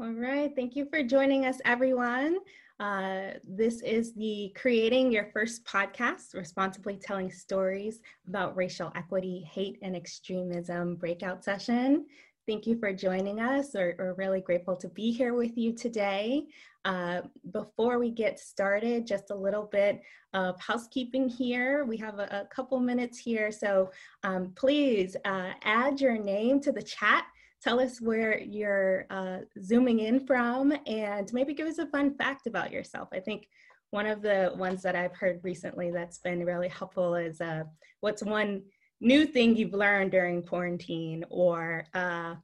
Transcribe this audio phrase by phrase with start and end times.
[0.00, 2.38] All right, thank you for joining us, everyone.
[2.80, 9.78] Uh, this is the Creating Your First Podcast, Responsibly Telling Stories about Racial Equity, Hate,
[9.82, 12.06] and Extremism breakout session.
[12.44, 13.70] Thank you for joining us.
[13.72, 16.46] We're, we're really grateful to be here with you today.
[16.84, 17.20] Uh,
[17.52, 20.02] before we get started, just a little bit
[20.32, 21.84] of housekeeping here.
[21.84, 23.92] We have a, a couple minutes here, so
[24.24, 27.26] um, please uh, add your name to the chat
[27.64, 32.46] tell us where you're uh, zooming in from and maybe give us a fun fact
[32.46, 33.08] about yourself.
[33.10, 33.48] I think
[33.90, 37.64] one of the ones that I've heard recently that's been really helpful is uh,
[38.00, 38.64] what's one
[39.00, 42.34] new thing you've learned during quarantine or uh,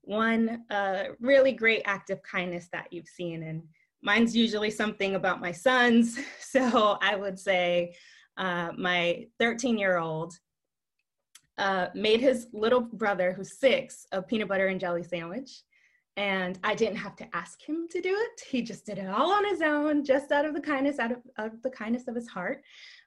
[0.00, 3.42] one uh, really great act of kindness that you've seen.
[3.42, 3.62] And
[4.02, 6.18] mine's usually something about my sons.
[6.40, 7.94] So I would say
[8.36, 10.34] uh, my 13 year old
[11.60, 15.62] uh, made his little brother, who's six, a peanut butter and jelly sandwich.
[16.16, 18.42] And I didn't have to ask him to do it.
[18.50, 21.18] He just did it all on his own, just out of the kindness, out of,
[21.38, 22.62] of the kindness of his heart.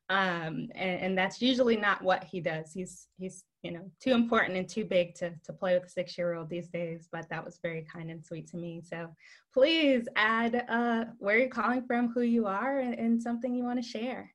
[0.09, 2.73] Um, and, and, that's usually not what he does.
[2.73, 6.17] He's he's you know too important and too big to to play with a six
[6.17, 7.07] year old these days.
[7.09, 8.81] But that was very kind and sweet to me.
[8.85, 9.07] So
[9.53, 13.81] please add uh, where you're calling from, who you are, and, and something you want
[13.81, 14.33] to share.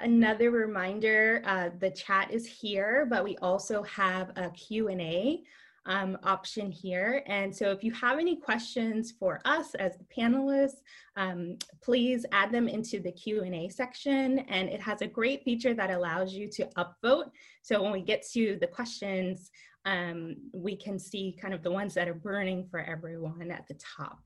[0.00, 5.42] Another reminder, uh, the chat is here, but we also have a Q&A
[5.86, 7.22] um, option here.
[7.26, 10.82] And so if you have any questions for us as the panelists,
[11.16, 14.40] um, please add them into the Q&A section.
[14.40, 17.30] And it has a great feature that allows you to upvote.
[17.62, 19.50] So when we get to the questions,
[19.86, 23.78] um, we can see kind of the ones that are burning for everyone at the
[23.96, 24.18] top.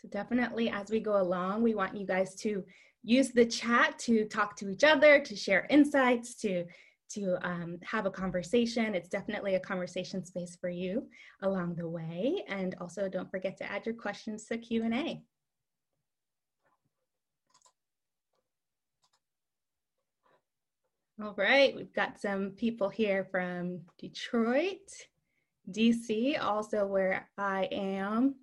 [0.00, 2.64] So definitely as we go along, we want you guys to
[3.06, 6.64] use the chat to talk to each other, to share insights, to
[7.08, 8.96] to um, have a conversation.
[8.96, 11.06] It's definitely a conversation space for you
[11.40, 12.42] along the way.
[12.48, 15.22] And also don't forget to add your questions to Q&A.
[21.22, 24.90] All right, we've got some people here from Detroit,
[25.70, 28.34] DC, also where I am.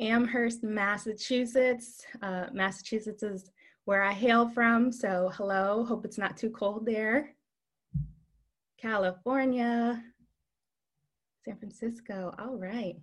[0.00, 2.04] Amherst, Massachusetts.
[2.20, 3.50] Uh, Massachusetts is
[3.86, 4.92] where I hail from.
[4.92, 7.34] So hello, hope it's not too cold there.
[8.78, 10.02] California,
[11.44, 12.96] San Francisco, all right.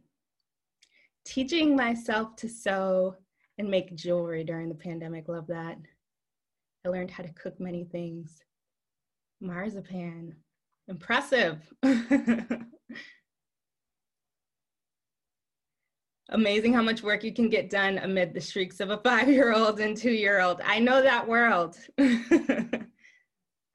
[1.26, 3.16] Teaching myself to sew
[3.58, 5.78] and make jewelry during the pandemic, love that.
[6.86, 8.44] I learned how to cook many things.
[9.40, 10.36] Marzipan,
[10.90, 11.60] impressive.
[16.30, 19.96] amazing how much work you can get done amid the shrieks of a five-year-old and
[19.96, 20.62] two-year-old.
[20.64, 21.78] I know that world.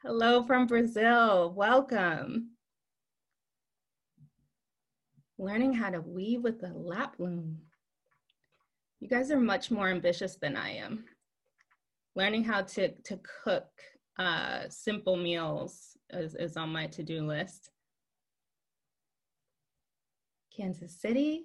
[0.03, 2.51] Hello from Brazil, welcome.
[5.39, 7.59] Learning how to weave with a lap loom.
[9.01, 11.05] You guys are much more ambitious than I am.
[12.17, 13.69] Learning how to, to cook
[14.19, 17.71] uh, simple meals is, is on my to-do list.
[20.57, 21.45] Kansas City,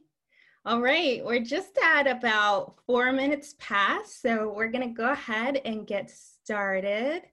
[0.65, 5.85] all right, we're just at about four minutes past, so we're gonna go ahead and
[5.85, 7.23] get started.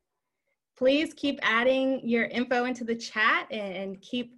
[0.77, 4.35] Please keep adding your info into the chat and keep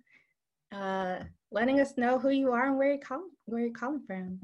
[0.72, 1.20] uh,
[1.50, 4.40] letting us know who you are and where you're, call where you're calling from.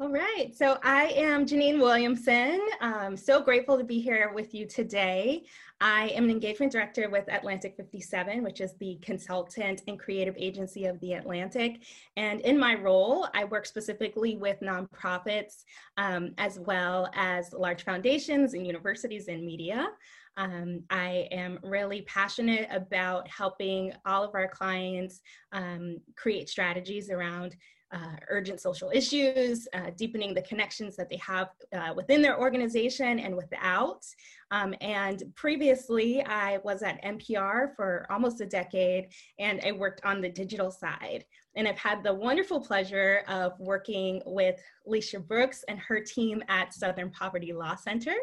[0.00, 2.60] All right, so I am Janine Williamson.
[2.80, 5.44] I'm so grateful to be here with you today.
[5.84, 10.84] I am an engagement director with Atlantic 57, which is the consultant and creative agency
[10.84, 11.82] of the Atlantic.
[12.16, 15.64] And in my role, I work specifically with nonprofits
[15.96, 19.88] um, as well as large foundations and universities and media.
[20.36, 27.56] Um, I am really passionate about helping all of our clients um, create strategies around
[27.92, 33.18] uh, urgent social issues, uh, deepening the connections that they have uh, within their organization
[33.18, 34.04] and without.
[34.50, 39.08] Um, and previously, I was at NPR for almost a decade,
[39.38, 41.24] and I worked on the digital side.
[41.54, 46.72] And I've had the wonderful pleasure of working with Lecia Brooks and her team at
[46.72, 48.14] Southern Poverty Law Center.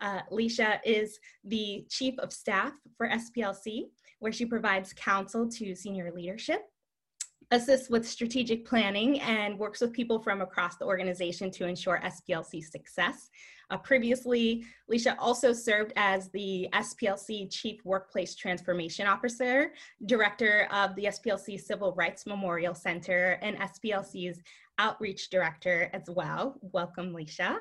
[0.00, 3.84] Uh, Lecia is the chief of staff for SPLC,
[4.18, 6.62] where she provides counsel to senior leadership
[7.50, 12.62] assists with strategic planning and works with people from across the organization to ensure SPLC
[12.62, 13.30] success.
[13.70, 19.72] Uh, previously, Lecia also served as the SPLC Chief Workplace Transformation Officer,
[20.06, 24.40] Director of the SPLC Civil Rights Memorial Center, and SPLC's
[24.78, 26.58] Outreach Director as well.
[26.60, 27.58] Welcome, Lecia.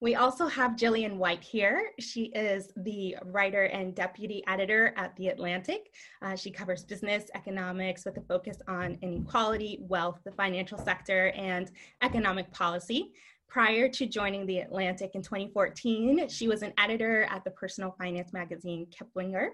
[0.00, 1.90] We also have Gillian White here.
[1.98, 5.90] She is the writer and deputy editor at The Atlantic.
[6.20, 11.70] Uh, she covers business economics with a focus on inequality, wealth, the financial sector, and
[12.02, 13.12] economic policy.
[13.48, 18.34] Prior to joining The Atlantic in 2014, she was an editor at the personal finance
[18.34, 19.48] magazine Kiplinger.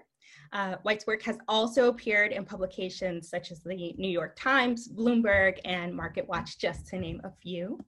[0.51, 5.59] Uh, White's work has also appeared in publications such as the New York Times, Bloomberg,
[5.63, 7.79] and Market Watch, just to name a few.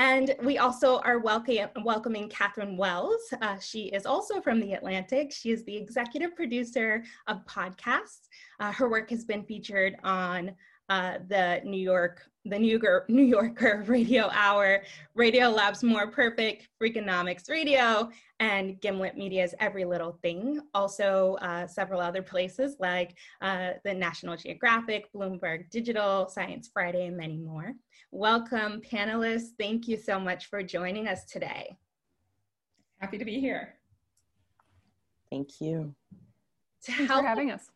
[0.00, 3.20] And we also are welcome, welcoming Katherine Wells.
[3.42, 5.30] Uh, she is also from The Atlantic.
[5.30, 8.30] She is the executive producer of podcasts.
[8.60, 10.52] Uh, her work has been featured on
[10.90, 14.82] uh, the New York, the New Yorker, New Yorker Radio Hour,
[15.14, 18.10] Radiolab's More Perfect, Freakonomics Radio,
[18.40, 20.60] and Gimlet Media's Every Little Thing.
[20.74, 27.16] Also, uh, several other places like uh, the National Geographic, Bloomberg Digital, Science Friday, and
[27.16, 27.72] many more.
[28.10, 29.50] Welcome, panelists.
[29.56, 31.76] Thank you so much for joining us today.
[32.98, 33.74] Happy to be here.
[35.30, 35.94] Thank you.
[36.82, 37.70] Thanks for having us.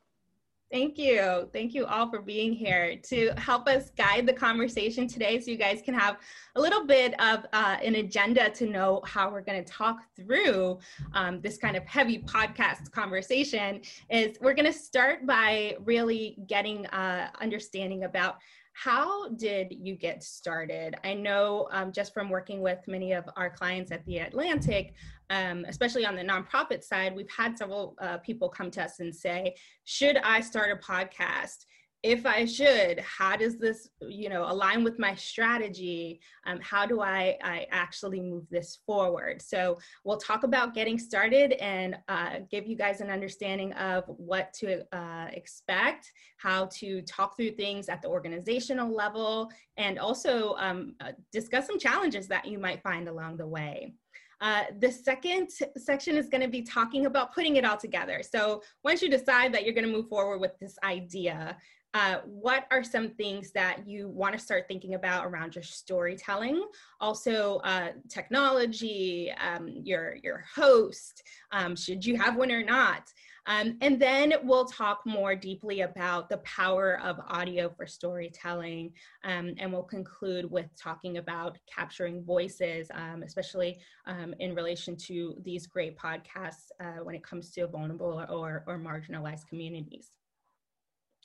[0.73, 1.49] Thank you.
[1.53, 5.57] Thank you all for being here to help us guide the conversation today so you
[5.57, 6.17] guys can have
[6.57, 10.79] a little bit of uh, an agenda to know how we're going to talk through
[11.13, 16.87] um, this kind of heavy podcast conversation is we're going to start by really getting
[16.87, 18.39] uh, understanding about
[18.75, 20.97] how did you get started?
[21.05, 24.95] I know um, just from working with many of our clients at the Atlantic,
[25.31, 29.15] um, especially on the nonprofit side, we've had several uh, people come to us and
[29.15, 29.55] say,
[29.85, 31.67] Should I start a podcast?
[32.05, 36.21] If I should, how does this, you know, align with my strategy?
[36.45, 39.41] Um, how do I, I actually move this forward?
[39.41, 44.53] So we'll talk about getting started and uh, give you guys an understanding of what
[44.61, 50.95] to uh, expect, how to talk through things at the organizational level, and also um,
[51.01, 53.95] uh, discuss some challenges that you might find along the way.
[54.43, 55.49] Uh, the second
[55.79, 58.21] section is going to be talking about putting it all together.
[58.23, 61.57] So once you decide that you're going to move forward with this idea,
[61.95, 66.65] uh, what are some things that you want to start thinking about around your storytelling?
[67.01, 73.13] Also, uh, technology, um, your your host, um, should you have one or not?
[73.47, 78.93] Um, and then we'll talk more deeply about the power of audio for storytelling.
[79.23, 85.37] Um, and we'll conclude with talking about capturing voices, um, especially um, in relation to
[85.45, 90.11] these great podcasts uh, when it comes to vulnerable or, or marginalized communities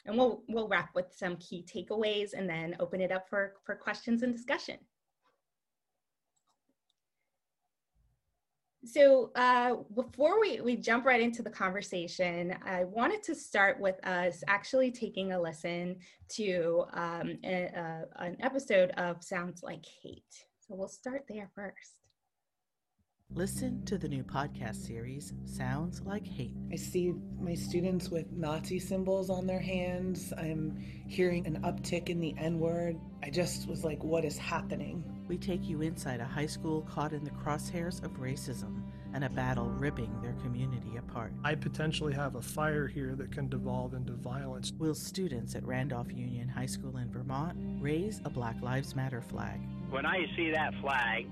[0.06, 3.76] and we'll we'll wrap with some key takeaways and then open it up for for
[3.76, 4.78] questions and discussion
[8.86, 14.04] so uh, before we, we jump right into the conversation, I wanted to start with
[14.06, 15.98] us actually taking a listen
[16.36, 20.46] to um, a, a, an episode of Sounds Like Hate.
[20.60, 21.99] So we'll start there first.
[23.36, 26.56] Listen to the new podcast series, Sounds Like Hate.
[26.74, 30.34] I see my students with Nazi symbols on their hands.
[30.36, 30.76] I'm
[31.08, 33.00] hearing an uptick in the N word.
[33.22, 35.04] I just was like, what is happening?
[35.28, 38.82] We take you inside a high school caught in the crosshairs of racism
[39.14, 41.32] and a battle ripping their community apart.
[41.44, 44.72] I potentially have a fire here that can devolve into violence.
[44.78, 49.60] Will students at Randolph Union High School in Vermont raise a Black Lives Matter flag?
[49.90, 51.28] When I see that flag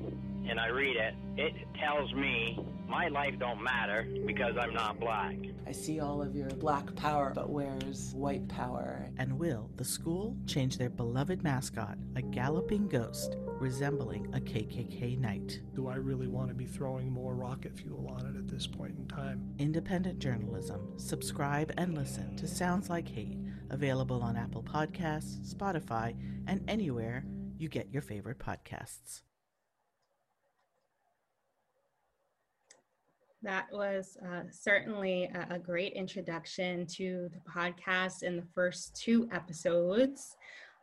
[0.50, 5.36] and I read it, it tells me my life don't matter because I'm not black.
[5.68, 9.10] I see all of your black power, but where's white power?
[9.18, 15.60] And will the school change their beloved mascot, a galloping ghost resembling a KKK knight?
[15.74, 18.98] Do I really want to be throwing more rocket fuel on it at this point
[18.98, 19.54] in time?
[19.58, 20.94] Independent journalism.
[20.98, 23.38] Subscribe and listen to Sounds Like Hate,
[23.70, 26.16] available on Apple Podcasts, Spotify,
[26.48, 27.26] and anywhere
[27.58, 29.22] you get your favorite podcasts.
[33.44, 39.30] That was uh, certainly a, a, great introduction to the podcast in the first two
[39.32, 40.36] episodes.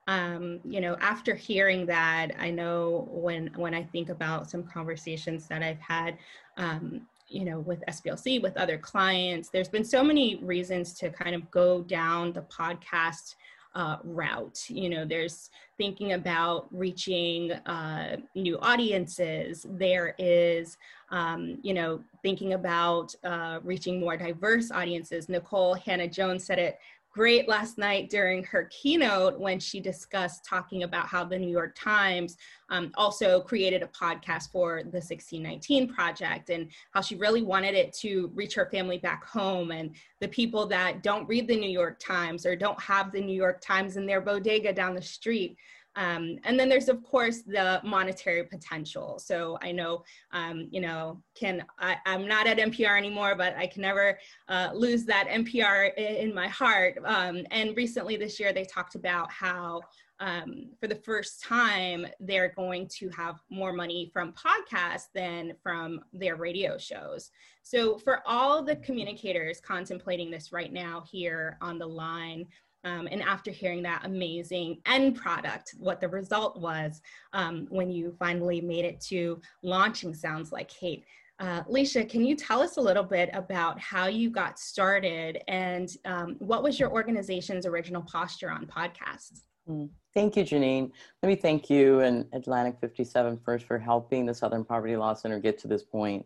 [0.06, 5.46] Um, you know, after hearing that, I know when when I think about some conversations
[5.48, 6.18] that I've had,
[6.56, 11.34] um, you know, with SPLC, with other clients, there's been so many reasons to kind
[11.34, 13.34] of go down the podcast
[13.74, 14.68] uh, route.
[14.68, 19.66] You know, there's thinking about reaching uh, new audiences.
[19.68, 20.76] There is,
[21.10, 25.26] um, you know, thinking about uh, reaching more diverse audiences.
[25.26, 26.78] Nikole Hannah-Jones said it
[27.14, 31.76] great last night during her keynote when she discussed talking about how the New York
[31.78, 32.36] Times
[32.70, 37.92] um, also created a podcast for the 1619 Project and how she really wanted it
[37.92, 42.00] to reach her family back home and the people that don't read the New York
[42.00, 45.56] Times or don't have the New York Times in their bodega down the street.
[45.96, 49.18] Um, and then there's of course the monetary potential.
[49.18, 53.66] So I know, um, you know, can I, am not at NPR anymore, but I
[53.66, 56.98] can never uh, lose that NPR in my heart.
[57.04, 59.82] Um, and recently this year they talked about how
[60.20, 66.00] um, for the first time, they're going to have more money from podcasts than from
[66.12, 67.30] their radio shows.
[67.62, 72.46] So, for all the communicators contemplating this right now here on the line,
[72.84, 77.00] um, and after hearing that amazing end product, what the result was
[77.32, 81.04] um, when you finally made it to launching Sounds Like Hate.
[81.40, 85.90] Uh, Lecia, can you tell us a little bit about how you got started and
[86.04, 89.40] um, what was your organization's original posture on podcasts?
[89.68, 89.88] Mm.
[90.12, 90.92] Thank you, Janine.
[91.22, 95.40] Let me thank you and Atlantic 57 first for helping the Southern Poverty Law Center
[95.40, 96.24] get to this point.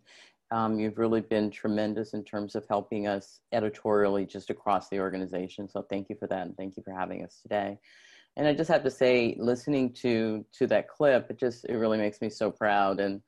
[0.50, 5.68] Um, you've really been tremendous in terms of helping us editorially just across the organization.
[5.68, 7.78] So thank you for that, and thank you for having us today.
[8.36, 11.98] And I just have to say, listening to to that clip, it just it really
[11.98, 13.20] makes me so proud and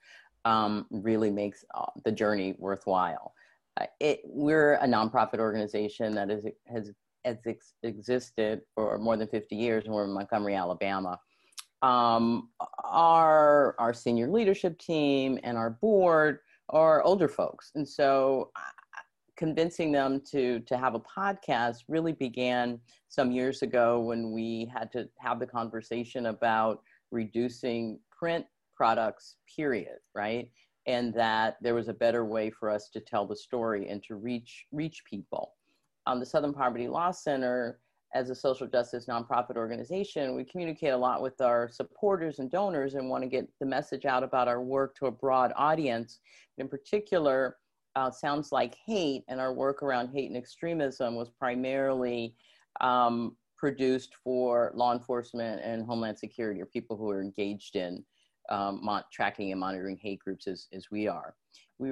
[0.45, 3.35] um, really makes uh, the journey worthwhile.
[3.79, 6.93] Uh, it, we're a nonprofit organization that is has
[7.25, 11.19] has ex- existed for more than 50 years, and we're in Montgomery, Alabama.
[11.83, 12.51] Um,
[12.85, 16.39] our our senior leadership team and our board
[16.71, 18.51] are older folks, and so
[19.37, 24.93] convincing them to to have a podcast really began some years ago when we had
[24.93, 28.45] to have the conversation about reducing print
[28.77, 30.51] products period right?
[30.87, 34.17] And that there was a better way for us to tell the story and to
[34.17, 35.55] reach reach people.
[36.07, 37.79] On the Southern Poverty Law Center,
[38.15, 42.95] as a social justice nonprofit organization, we communicate a lot with our supporters and donors
[42.95, 46.21] and want to get the message out about our work to a broad audience.
[46.59, 47.57] In particular,
[47.97, 52.35] uh, Sounds Like Hate and our work around hate and extremism was primarily
[52.81, 58.05] um, produced for law enforcement and homeland security or people who are engaged in
[58.49, 61.35] um, tracking and monitoring hate groups as, as we are
[61.81, 61.91] we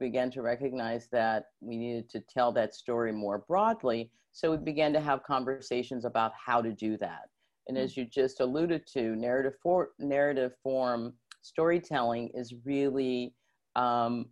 [0.00, 4.10] began to recognize that we needed to tell that story more broadly.
[4.36, 7.30] So we began to have conversations about how to do that.
[7.68, 13.34] And as you just alluded to, narrative, for- narrative form storytelling is really
[13.76, 14.26] um,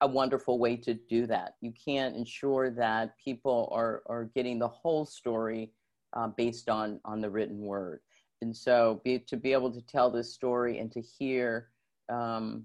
[0.00, 1.56] a wonderful way to do that.
[1.60, 5.70] You can't ensure that people are, are getting the whole story
[6.16, 8.00] uh, based on, on the written word.
[8.40, 11.68] And so be, to be able to tell this story and to hear
[12.10, 12.64] um,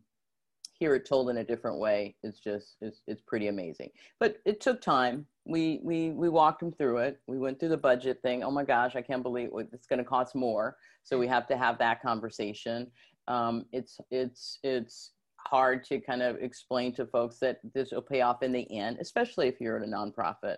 [0.82, 3.92] hear it told in a different way is just it's, it's pretty amazing.
[4.20, 5.28] But it took time.
[5.46, 7.22] We we we walked them through it.
[7.28, 8.44] We went through the budget thing.
[8.44, 10.78] Oh my gosh i can't believe it's going to cost more.
[11.04, 12.88] So we have to have that conversation.
[13.28, 18.22] Um, it's it's it's hard to kind of explain to folks that this will pay
[18.22, 20.58] off in the end especially if you're in a nonprofit.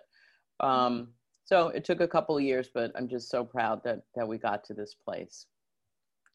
[0.60, 1.08] Um,
[1.44, 4.38] so it took a couple of years but i'm just so proud that that we
[4.38, 5.44] got to this place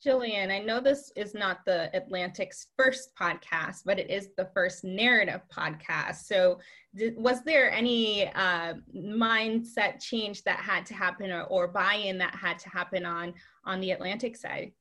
[0.01, 4.85] Gillian, I know this is not the Atlantic's first podcast, but it is the first
[4.85, 6.23] narrative podcast.
[6.25, 6.59] So,
[6.95, 12.33] did, was there any uh, mindset change that had to happen, or, or buy-in that
[12.33, 13.33] had to happen on
[13.65, 14.71] on the Atlantic side?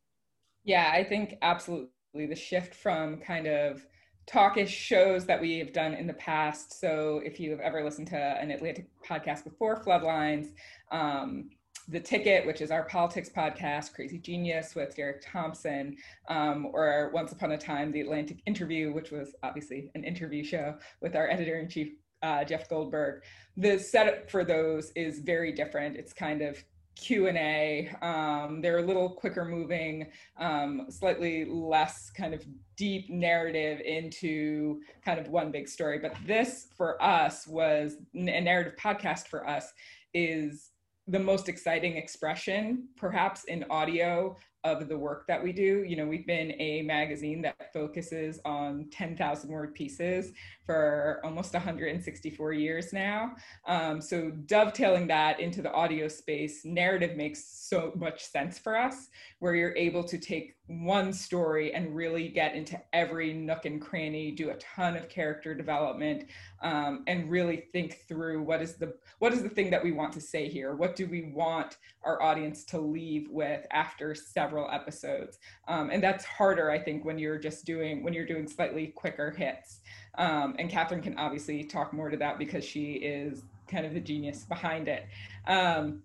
[0.64, 3.84] Yeah, I think absolutely the shift from kind of
[4.30, 6.78] talkish shows that we have done in the past.
[6.78, 10.50] So, if you have ever listened to an Atlantic podcast before, Floodlines.
[10.92, 11.50] Um,
[11.88, 15.96] the Ticket, which is our politics podcast, Crazy Genius with Derek Thompson,
[16.28, 20.76] um, or Once Upon a Time, The Atlantic Interview, which was obviously an interview show
[21.00, 23.22] with our editor in chief, uh, Jeff Goldberg.
[23.56, 25.96] The setup for those is very different.
[25.96, 26.62] It's kind of
[26.94, 27.90] Q&A.
[28.02, 32.44] Um, they're a little quicker moving, um, slightly less kind of
[32.76, 36.00] deep narrative into kind of one big story.
[36.00, 39.72] But this for us was a narrative podcast for us
[40.12, 40.72] is
[41.08, 45.84] the most exciting expression, perhaps in audio, of the work that we do.
[45.86, 50.32] You know, we've been a magazine that focuses on 10,000 word pieces
[50.66, 53.36] for almost 164 years now.
[53.66, 59.08] Um, so dovetailing that into the audio space, narrative makes so much sense for us,
[59.38, 64.30] where you're able to take one story and really get into every nook and cranny,
[64.30, 66.26] do a ton of character development,
[66.62, 70.12] um, and really think through what is the what is the thing that we want
[70.12, 70.74] to say here?
[70.74, 75.38] What do we want our audience to leave with after several episodes?
[75.66, 79.30] Um, and that's harder, I think, when you're just doing when you're doing slightly quicker
[79.30, 79.80] hits.
[80.16, 84.00] Um, and Katherine can obviously talk more to that because she is kind of the
[84.00, 85.06] genius behind it.
[85.46, 86.02] Um,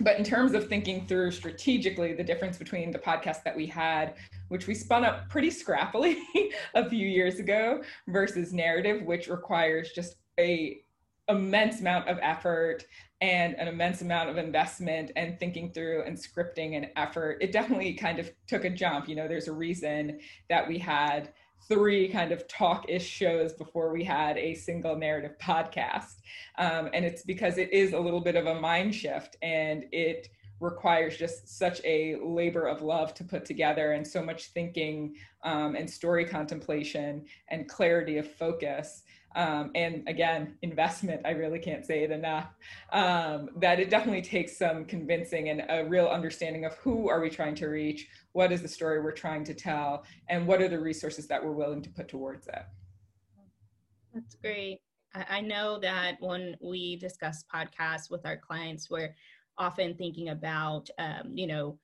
[0.00, 4.14] but in terms of thinking through strategically the difference between the podcast that we had
[4.48, 6.16] which we spun up pretty scrappily
[6.74, 10.80] a few years ago versus narrative which requires just a
[11.28, 12.84] immense amount of effort
[13.20, 17.38] and an immense amount of investment and thinking through and scripting and effort.
[17.40, 19.08] It definitely kind of took a jump.
[19.08, 21.32] You know, there's a reason that we had
[21.68, 26.20] three kind of talk-ish shows before we had a single narrative podcast.
[26.58, 30.28] Um, and it's because it is a little bit of a mind shift and it
[30.60, 35.76] requires just such a labor of love to put together and so much thinking um,
[35.76, 39.02] and story contemplation and clarity of focus
[39.36, 42.54] um, and again investment i really can't say it enough.
[42.92, 47.30] Um, that it definitely takes some convincing and a real understanding of who are we
[47.30, 50.78] trying to reach what is the story we're trying to tell and what are the
[50.78, 52.62] resources that we're willing to put towards it.
[54.14, 54.80] That's great.
[55.14, 59.14] I know that when we discuss podcasts with our clients we're
[59.58, 61.78] often thinking about um, you know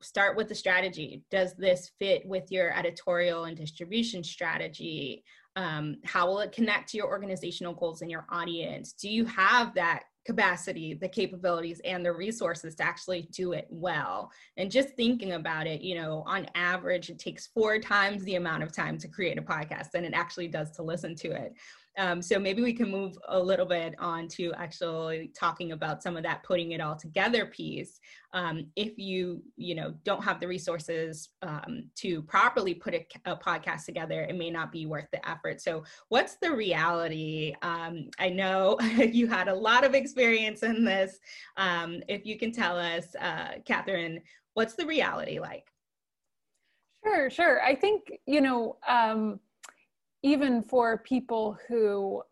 [0.00, 1.22] start with the strategy.
[1.30, 5.24] Does this fit with your editorial and distribution strategy
[5.56, 8.92] um, how will it connect to your organizational goals and your audience?
[8.92, 14.30] Do you have that capacity the capabilities and the resources to actually do it well?
[14.56, 18.62] And just thinking about it you know on average it takes four times the amount
[18.62, 21.54] of time to create a podcast than it actually does to listen to it
[21.96, 26.16] um, so maybe we can move a little bit on to actually talking about some
[26.16, 28.00] of that putting it all together piece.
[28.32, 33.36] Um, if you you know don't have the resources um, to properly put a, a,
[33.36, 35.60] podcast together, it may not be worth the effort.
[35.60, 37.54] So what's the reality?
[37.62, 41.20] Um, I know you had a lot of experience in this.
[41.56, 44.20] Um, if you can tell us, uh, Katherine,
[44.54, 45.68] what's the reality like?
[47.04, 47.62] Sure, sure.
[47.62, 49.38] I think you know um,
[50.24, 52.22] even for people who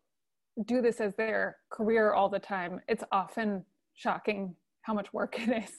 [0.65, 5.65] do this as their career all the time, it's often shocking how much work it
[5.65, 5.71] is.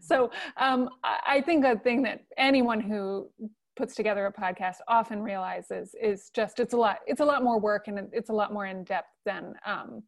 [0.00, 3.30] So um, I think a thing that anyone who
[3.76, 7.60] puts together a podcast often realizes is just it's a lot it's a lot more
[7.60, 10.02] work and it's a lot more in depth than um,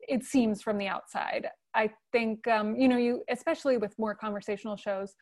[0.00, 1.48] it seems from the outside.
[1.74, 5.14] I think um, you know you especially with more conversational shows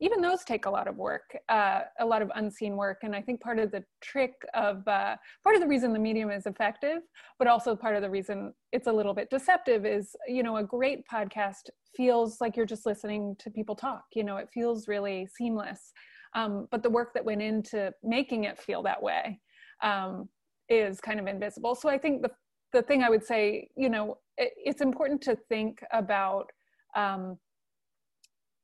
[0.00, 3.00] even those take a lot of work, uh, a lot of unseen work.
[3.02, 6.30] And I think part of the trick of, uh, part of the reason the medium
[6.30, 7.02] is effective,
[7.38, 10.64] but also part of the reason it's a little bit deceptive is, you know, a
[10.64, 15.28] great podcast feels like you're just listening to people talk, you know, it feels really
[15.36, 15.92] seamless.
[16.34, 19.40] Um, but the work that went into making it feel that way
[19.82, 20.28] um,
[20.68, 21.74] is kind of invisible.
[21.74, 22.30] So I think the,
[22.72, 26.50] the thing I would say, you know, it, it's important to think about
[26.96, 27.36] um,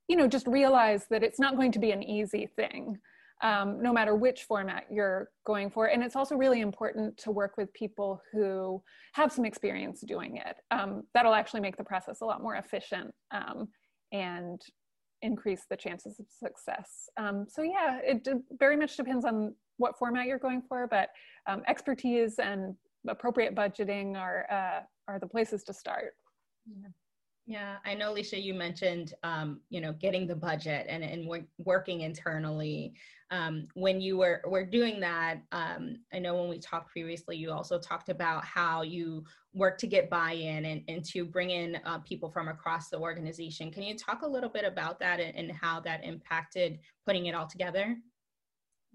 [0.09, 2.99] you know just realize that it's not going to be an easy thing
[3.43, 5.87] um, no matter which format you're going for.
[5.87, 10.57] And it's also really important to work with people who have some experience doing it.
[10.71, 13.69] Um, that'll actually make the process a lot more efficient um,
[14.11, 14.61] and
[15.23, 17.09] increase the chances of success.
[17.19, 18.27] Um, so yeah it
[18.59, 21.11] very much depends on what format you're going for but
[21.47, 22.75] um, expertise and
[23.09, 26.15] appropriate budgeting are uh, are the places to start.
[26.67, 26.89] Yeah.
[27.49, 31.29] Yeah, I know, Alicia, you mentioned, um, you know, getting the budget and, and
[31.59, 32.95] working internally.
[33.31, 37.53] Um, when you were, were doing that, um, I know when we talked previously, you
[37.53, 41.99] also talked about how you work to get buy-in and, and to bring in uh,
[42.01, 43.71] people from across the organization.
[43.71, 47.35] Can you talk a little bit about that and, and how that impacted putting it
[47.37, 47.97] all together?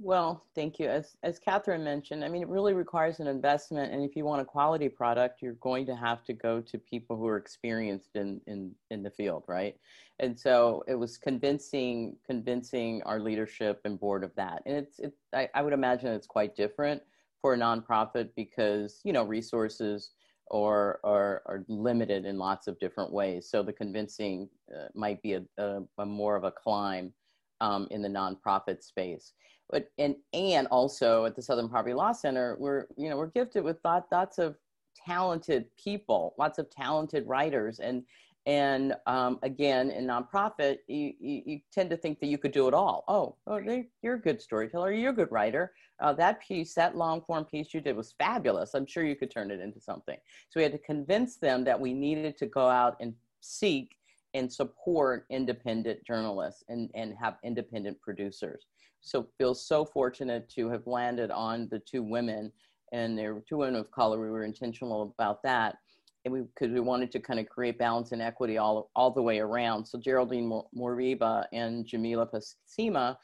[0.04, 0.90] Well, thank you.
[0.90, 3.94] As, as Katherine mentioned, I mean, it really requires an investment.
[3.94, 7.16] And if you want a quality product, you're going to have to go to people
[7.16, 9.76] who are experienced in, in, in the field, right?
[10.18, 14.64] And so it was convincing, convincing our leadership and board of that.
[14.66, 17.04] And it's, it, I, I would imagine it's quite different
[17.40, 20.14] for a nonprofit because, you know, resources
[20.48, 23.48] or are, are limited in lots of different ways.
[23.48, 27.14] So the convincing uh, might be a, a, a more of a climb
[27.62, 29.34] um, in the nonprofit space
[29.71, 33.63] but and and also at the Southern Poverty Law Center, we're you know we're gifted
[33.63, 34.58] with lots of
[35.06, 38.04] talented people, lots of talented writers, and
[38.45, 42.67] and um, again in nonprofit, you, you, you tend to think that you could do
[42.67, 43.04] it all.
[43.08, 43.60] Oh, oh,
[44.02, 45.74] you're a good storyteller, you're a good writer.
[46.00, 48.74] Uh, that piece, that long form piece you did was fabulous.
[48.74, 50.17] I'm sure you could turn it into something.
[50.50, 53.95] So we had to convince them that we needed to go out and seek
[54.34, 58.65] and support independent journalists and, and have independent producers
[59.02, 62.52] so feel so fortunate to have landed on the two women
[62.91, 64.20] and there were two women of color.
[64.20, 65.78] We were intentional about that.
[66.24, 69.22] And we, because we wanted to kind of create balance and equity all, all the
[69.22, 69.86] way around.
[69.86, 73.17] So Geraldine Moriba and Jamila Paksima,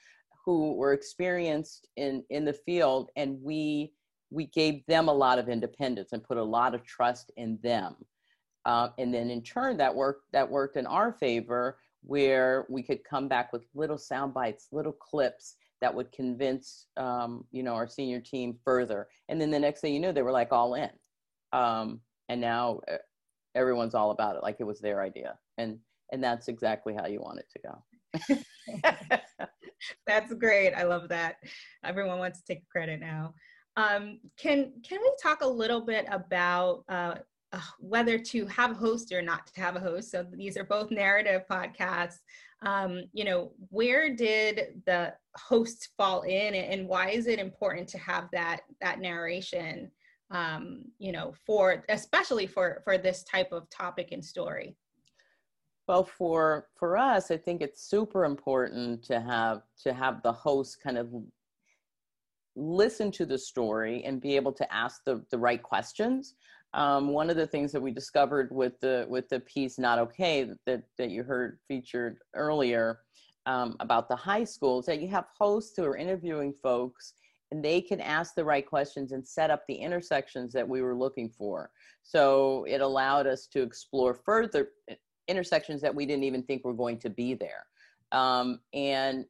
[0.45, 3.91] who were experienced in, in the field, and we,
[4.31, 7.95] we gave them a lot of independence and put a lot of trust in them.
[8.67, 13.03] Uh, and then in turn, that worked, that worked in our favor where we could
[13.03, 17.87] come back with little sound bites, little clips that would convince um, you know our
[17.87, 19.07] senior team further.
[19.29, 20.89] And then the next thing you know they were like all in.
[21.53, 22.97] Um, and now uh,
[23.55, 25.37] everyone's all about it like it was their idea.
[25.57, 25.79] And
[26.11, 29.19] and that's exactly how you want it to go.
[30.07, 30.73] That's great.
[30.73, 31.35] I love that.
[31.83, 33.33] Everyone wants to take credit now.
[33.75, 37.15] Um, can can we talk a little bit about uh,
[37.53, 40.11] uh, whether to have a host or not to have a host.
[40.11, 42.19] So these are both narrative podcasts.
[42.63, 47.99] Um, you know where did the host fall in and why is it important to
[47.99, 49.91] have that that narration
[50.31, 54.75] um, you know for especially for for this type of topic and story?
[55.87, 60.81] Well for for us i think it's super important to have to have the host
[60.83, 61.13] kind of
[62.57, 66.33] listen to the story and be able to ask the, the right questions
[66.77, 70.47] um, one of the things that we discovered with the with the piece not okay
[70.65, 72.99] that that you heard featured earlier
[73.47, 77.13] um, about the high schools that you have hosts who are interviewing folks
[77.51, 80.95] and they can ask the right questions and set up the intersections that we were
[80.95, 81.71] looking for.
[82.03, 84.95] So it allowed us to explore further eh,
[85.29, 87.65] intersections that we didn't even think were going to be there.
[88.11, 89.25] Um, and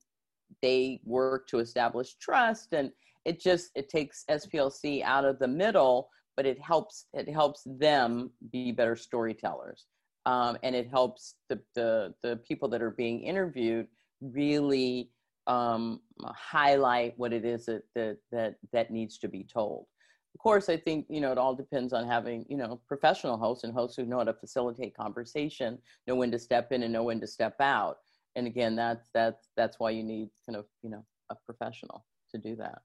[0.62, 2.92] they work to establish trust and
[3.26, 8.30] it just it takes splc out of the middle but it helps it helps them
[8.52, 9.88] be better storytellers.
[10.26, 13.88] Um, and it helps the, the the people that are being interviewed
[14.21, 15.10] really
[15.47, 19.88] um, highlight what it is that, that that that needs to be told.
[20.36, 23.63] Of course i think you know it all depends on having you know professional hosts
[23.63, 27.04] and hosts who know how to facilitate conversation know when to step in and know
[27.04, 27.97] when to step out.
[28.36, 32.38] And again that's that's that's why you need kind of you know a professional to
[32.38, 32.82] do that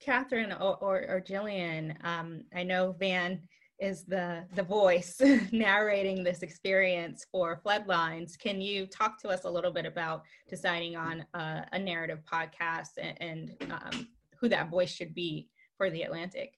[0.00, 3.40] Katherine or, or, or Gillian, um, I know Vann
[3.78, 5.20] is the, the voice
[5.52, 8.38] narrating this experience for Floodlines.
[8.38, 12.98] Can you talk to us a little bit about deciding on a, a narrative podcast
[12.98, 14.08] and, and um,
[14.38, 16.54] who that voice should be for the Atlantic?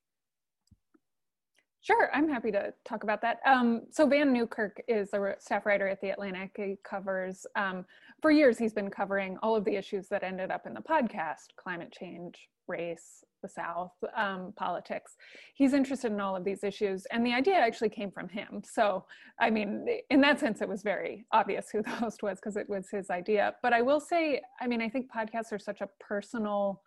[1.80, 3.40] Sure, I'm happy to talk about that.
[3.44, 6.52] Um, so Vann Newkirk is a staff writer at The Atlantic.
[6.54, 7.84] He covers, um,
[8.20, 11.56] for years, he's been covering all of the issues that ended up in the podcast,
[11.56, 15.16] climate change, race, the South, um, politics.
[15.54, 17.06] He's interested in all of these issues.
[17.10, 18.62] And the idea actually came from him.
[18.64, 19.04] So,
[19.40, 22.68] I mean, in that sense, it was very obvious who the host was because it
[22.68, 23.54] was his idea.
[23.62, 26.82] But I will say, I mean, I think podcasts are such a personal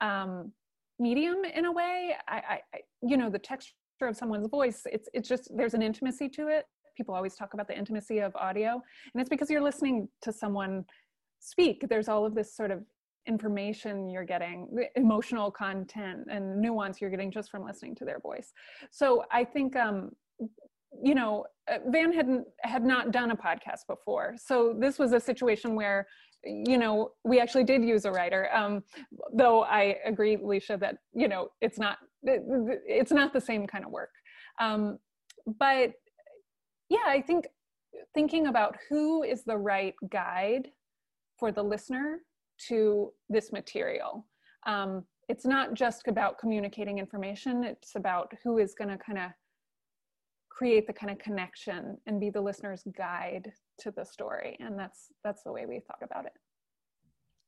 [0.00, 0.52] um,
[0.98, 2.14] medium in a way.
[2.28, 6.28] I, I, you know, the texture of someone's voice, it's, it's just, there's an intimacy
[6.30, 6.66] to it.
[6.96, 8.72] People always talk about the intimacy of audio.
[9.12, 10.84] And it's because you're listening to someone
[11.40, 11.84] speak.
[11.88, 12.82] There's all of this sort of
[13.26, 18.20] information you're getting, the emotional content and nuance you're getting just from listening to their
[18.20, 18.52] voice.
[18.90, 20.10] So I think, um,
[21.02, 25.20] you know, uh, Vann hadn't had not done a podcast before, so this was a
[25.20, 26.06] situation where,
[26.44, 28.48] you know, we actually did use a writer.
[28.54, 28.82] Um,
[29.34, 33.90] though I agree, Lecia, that you know it's not it's not the same kind of
[33.90, 34.10] work.
[34.60, 34.98] Um,
[35.58, 35.92] but
[36.88, 37.46] yeah, I think
[38.14, 40.68] thinking about who is the right guide
[41.38, 42.20] for the listener
[42.68, 44.26] to this material.
[44.66, 49.30] Um, it's not just about communicating information, it's about who is going to kind of
[50.48, 54.56] create the kind of connection and be the listener's guide to the story.
[54.60, 56.32] And that's that's the way we thought about it.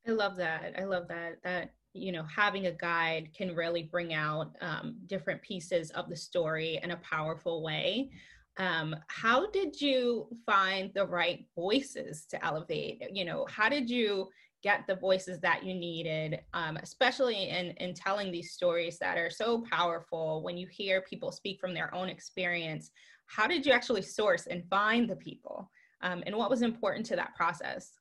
[0.06, 0.74] I love that.
[0.78, 1.38] I love that.
[1.42, 6.16] That you know having a guide can really bring out um, different pieces of the
[6.16, 8.10] story in a powerful way
[8.58, 14.28] um, how did you find the right voices to elevate you know how did you
[14.62, 19.30] get the voices that you needed, um, especially in, in telling these stories that are
[19.30, 22.90] so powerful when you hear people speak from their own experience.
[23.26, 25.70] How did you actually source and find the people?
[26.02, 27.92] Um, and what was important to that process?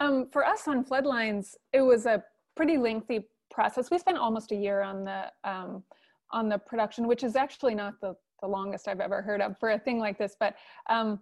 [0.00, 2.24] Um, for us on Floodlines, it was a
[2.56, 3.90] pretty lengthy process.
[3.90, 5.84] We spent almost a year on the um,
[6.32, 9.70] on the production, which is actually not the, the longest I've ever heard of for
[9.70, 10.34] a thing like this.
[10.40, 10.54] But
[10.88, 11.20] um,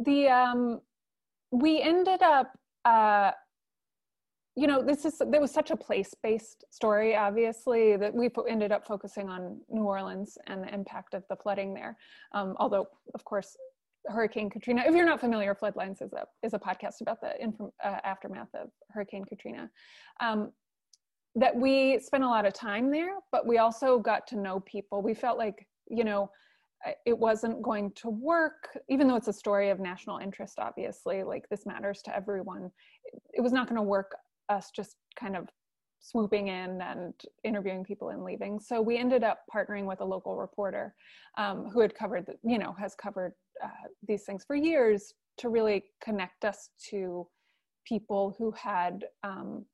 [0.00, 0.80] the um,
[1.50, 2.52] we ended up
[2.84, 3.32] uh,
[4.56, 8.86] you know this is there was such a place-based story obviously that we ended up
[8.86, 11.96] focusing on new orleans and the impact of the flooding there.
[12.32, 13.56] Um, although of course
[14.06, 17.70] hurricane katrina if you're not familiar floodlines is a is a podcast about the inform,
[17.84, 19.70] uh, aftermath of hurricane katrina.
[20.20, 20.52] Um,
[21.36, 25.00] that we spent a lot of time there but we also got to know people.
[25.00, 26.30] We felt like you know
[27.04, 31.46] it wasn't going to work even though it's a story of national interest obviously like
[31.50, 32.70] this matters to everyone
[33.32, 34.16] it was not going to work
[34.48, 35.48] us just kind of
[36.00, 37.14] swooping in and
[37.44, 38.58] interviewing people and leaving.
[38.58, 40.94] So we ended up partnering with a local reporter
[41.38, 43.68] um, who had covered the, you know has covered uh,
[44.08, 47.26] these things for years to really connect us to
[47.86, 49.64] people who had um,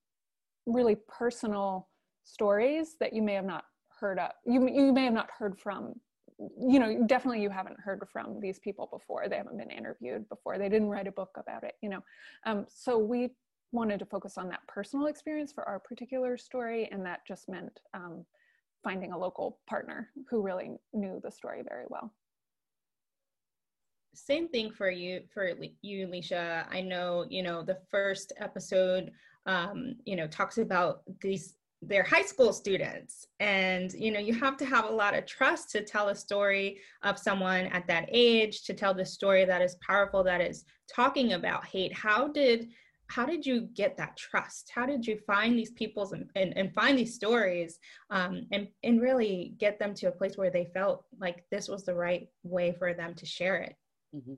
[0.67, 1.89] really personal
[2.25, 3.65] stories that you may have not
[4.01, 5.95] heard of you you may have not heard from
[6.39, 9.29] you know definitely you haven't heard from these people before.
[9.29, 10.59] They haven't been interviewed before.
[10.59, 12.03] They didn't write a book about it you know.
[12.45, 13.31] Um, so we
[13.73, 17.81] wanted to focus on that personal experience for our particular story and that just meant
[17.95, 18.25] um,
[18.83, 22.13] finding a local partner who really knew the story very well.
[24.15, 29.11] Same thing for you for you alicia i know you know the first episode
[29.45, 33.27] um, you know talks about these they're high school students.
[33.41, 36.81] And you know you have to have a lot of trust to tell a story
[37.03, 41.35] of someone at that age to tell the story that is powerful that is talking
[41.35, 41.93] about hate.
[41.93, 42.69] How did
[43.09, 44.71] how did you get that trust?
[44.75, 47.79] How did you find these people's and, and, and find these stories
[48.11, 51.85] um, and, and really get them to a place where they felt like this was
[51.85, 53.77] the right way for them to share it?
[54.15, 54.35] Mm-hmm.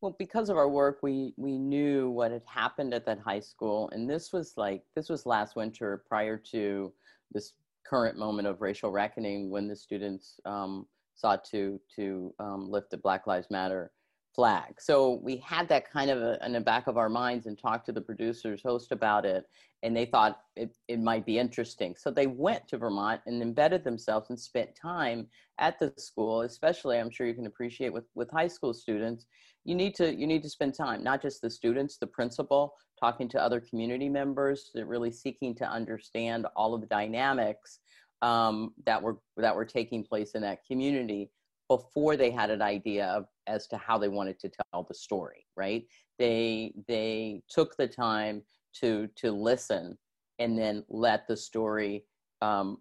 [0.00, 3.90] Well, because of our work, we we knew what had happened at that high school,
[3.90, 6.92] and this was like this was last winter, prior to
[7.32, 12.90] this current moment of racial reckoning, when the students um, sought to to um, lift
[12.90, 13.90] the Black Lives Matter
[14.38, 14.74] flag.
[14.78, 17.86] So we had that kind of a, in the back of our minds and talked
[17.86, 19.44] to the producers, host about it,
[19.82, 21.96] and they thought it, it might be interesting.
[21.98, 25.26] So they went to Vermont and embedded themselves and spent time
[25.58, 29.26] at the school, especially I'm sure you can appreciate with, with high school students.
[29.64, 33.28] You need to you need to spend time, not just the students, the principal, talking
[33.30, 37.80] to other community members, really seeking to understand all of the dynamics
[38.22, 41.32] um, that were that were taking place in that community
[41.68, 45.44] before they had an idea of as to how they wanted to tell the story
[45.58, 45.84] right?
[46.18, 48.42] They they took the time
[48.80, 49.98] to to listen
[50.38, 52.04] and then let the story
[52.40, 52.78] um,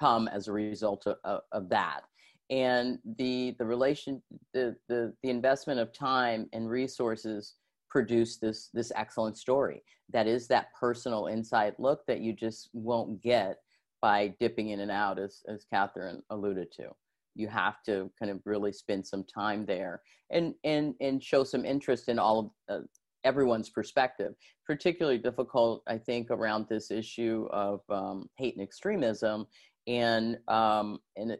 [0.00, 2.00] come as a result of, of, of, that.
[2.48, 4.22] And the the relation
[4.54, 7.54] the, the the investment of time and resources
[7.90, 9.82] produce this this excellent story.
[10.12, 13.58] That is that personal inside look that you just won't get
[14.00, 16.90] by dipping in and out as as katherine alluded to
[17.36, 21.64] you have to kind of really spend some time there and and and show some
[21.64, 22.84] interest in all of uh,
[23.24, 24.34] everyone's perspective.
[24.66, 29.46] Particularly difficult i think around this issue of um, hate and extremism
[29.86, 31.36] and um, and,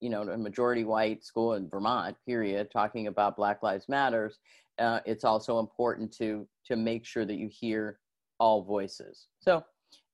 [0.00, 4.38] you know a majority white school in vermont period talking about black lives matters
[4.78, 7.98] uh, it's also important to to make sure that you hear
[8.40, 9.28] all voices.
[9.40, 9.64] So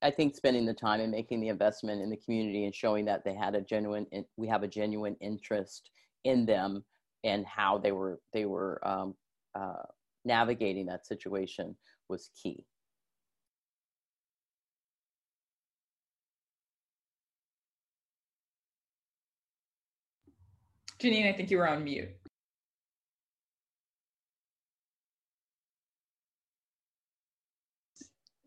[0.02, 3.24] I think spending the time and making the investment in the community and showing that
[3.24, 5.90] they had a genuine, we have a genuine interest
[6.24, 6.84] in them
[7.22, 9.14] and how they were they were um,
[9.54, 9.82] uh,
[10.24, 11.76] navigating that situation
[12.08, 12.64] was key.
[21.00, 22.19] Janine, I think you were on mute.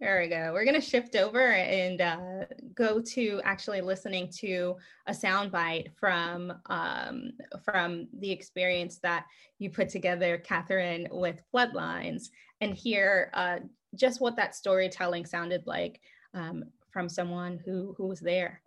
[0.03, 0.51] There we go.
[0.51, 2.43] We're going to shift over and uh,
[2.75, 4.75] go to actually listening to
[5.07, 7.31] a soundbite from um,
[7.63, 9.25] from the experience that
[9.59, 13.59] you put together, Katherine, with Floodlines, and hear uh,
[13.95, 16.01] just what that storytelling sounded like
[16.33, 18.61] um, from someone who who was there.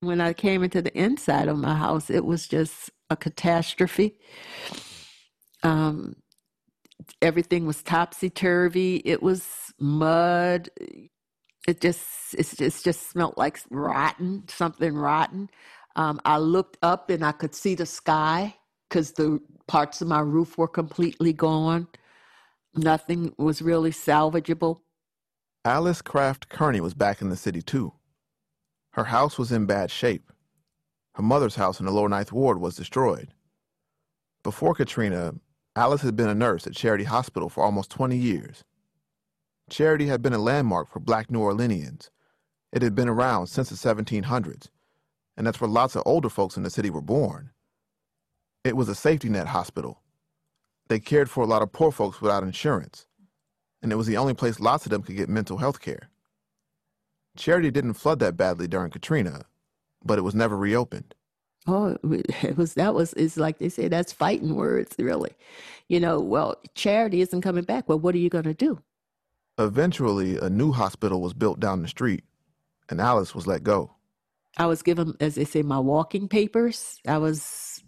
[0.00, 4.18] When I came into the inside of my house, it was just a catastrophe.
[5.62, 6.16] Um,
[7.22, 9.02] everything was topsy turvy.
[9.04, 9.46] It was
[9.78, 10.70] mud.
[11.68, 15.50] It just it just just smelled like rotten, something rotten.
[15.96, 18.54] Um, I looked up and I could see the sky
[18.88, 21.88] because the parts of my roof were completely gone.
[22.74, 24.80] Nothing was really salvageable.
[25.64, 27.92] Alice Craft Kerney was back in the city too.
[28.92, 30.32] Her house was in bad shape.
[31.14, 33.34] Her mother's house in the Lower Ninth Ward was destroyed.
[34.42, 35.34] Before Katrina,
[35.80, 38.64] Alice had been a nurse at Charity Hospital for almost 20 years.
[39.70, 42.10] Charity had been a landmark for black New Orleanians.
[42.70, 44.68] It had been around since the 1700s,
[45.38, 47.52] and that's where lots of older folks in the city were born.
[48.62, 50.02] It was a safety net hospital.
[50.88, 53.06] They cared for a lot of poor folks without insurance,
[53.80, 56.10] and it was the only place lots of them could get mental health care.
[57.38, 59.46] Charity didn't flood that badly during Katrina,
[60.04, 61.14] but it was never reopened.
[61.66, 65.32] Oh, it was that was it's like they say that's fighting words, really.
[65.88, 67.88] You know, well, charity isn't coming back.
[67.88, 68.80] Well, what are you going to do?
[69.58, 72.24] Eventually, a new hospital was built down the street,
[72.88, 73.90] and Alice was let go.
[74.56, 77.00] I was given, as they say, my walking papers.
[77.06, 77.82] I was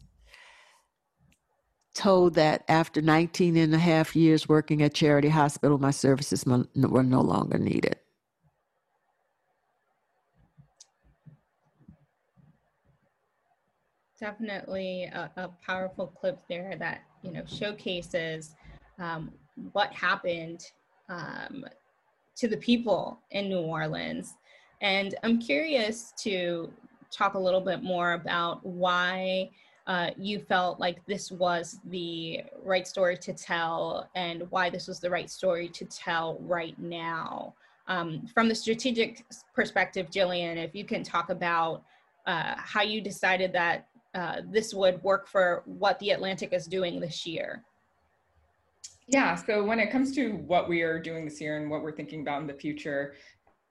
[1.94, 7.02] told that after 19 and a half years working at Charity Hospital, my services were
[7.02, 7.96] no longer needed.
[14.22, 18.54] Definitely a, a, powerful clip there that you know showcases
[19.00, 19.32] um,
[19.72, 20.64] what happened
[21.08, 21.64] um,
[22.36, 24.34] to the people in New Orleans
[24.80, 26.72] And I'm curious to
[27.10, 29.50] talk a little bit more about why
[29.88, 35.00] uh, you felt like this was the right story to tell and why this was
[35.00, 37.54] the right story to tell right now.
[37.88, 41.82] Um, from the strategic perspective, Gillian, if you can talk about
[42.24, 47.00] uh, how you decided that uh, this would work for what the Atlantic is doing
[47.00, 47.64] this year.
[49.08, 51.92] Yeah, so when it comes to what we are doing this year and what we're
[51.92, 53.14] thinking about in the future,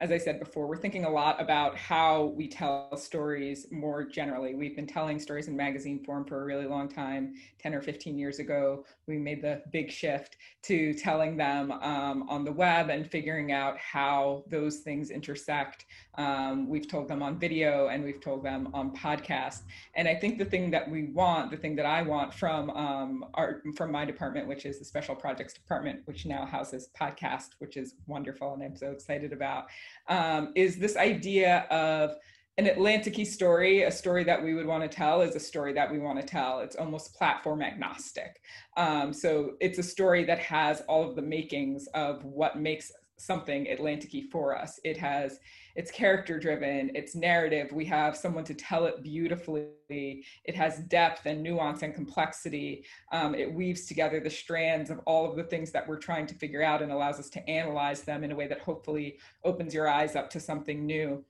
[0.02, 4.56] as I said before, we're thinking a lot about how we tell stories more generally.
[4.56, 7.36] We've been telling stories in magazine form for a really long time.
[7.60, 12.44] 10 or 15 years ago, we made the big shift to telling them um, on
[12.44, 15.86] the web and figuring out how those things intersect.
[16.16, 19.62] Um, we've told them on video and we've told them on podcast.
[19.94, 23.26] And I think the thing that we want, the thing that I want from um,
[23.36, 27.78] our from my department, which is the special projects department, which now houses podcast, which
[27.78, 29.68] is wonderful and I'm so excited about
[30.08, 32.15] um, is this idea of
[32.58, 35.91] an Atlantic story, a story that we would want to tell, is a story that
[35.91, 36.60] we want to tell.
[36.60, 38.41] It's almost platform agnostic.
[38.77, 43.67] Um, so it's a story that has all of the makings of what makes something
[43.67, 44.79] Atlantic for us.
[44.84, 45.39] It has
[45.75, 47.71] it's character driven, it's narrative.
[47.71, 49.69] We have someone to tell it beautifully.
[49.89, 52.86] It has depth and nuance and complexity.
[53.12, 56.36] Um, it weaves together the strands of all of the things that we're trying to
[56.36, 59.88] figure out and allows us to analyze them in a way that hopefully opens your
[59.88, 61.23] eyes up to something new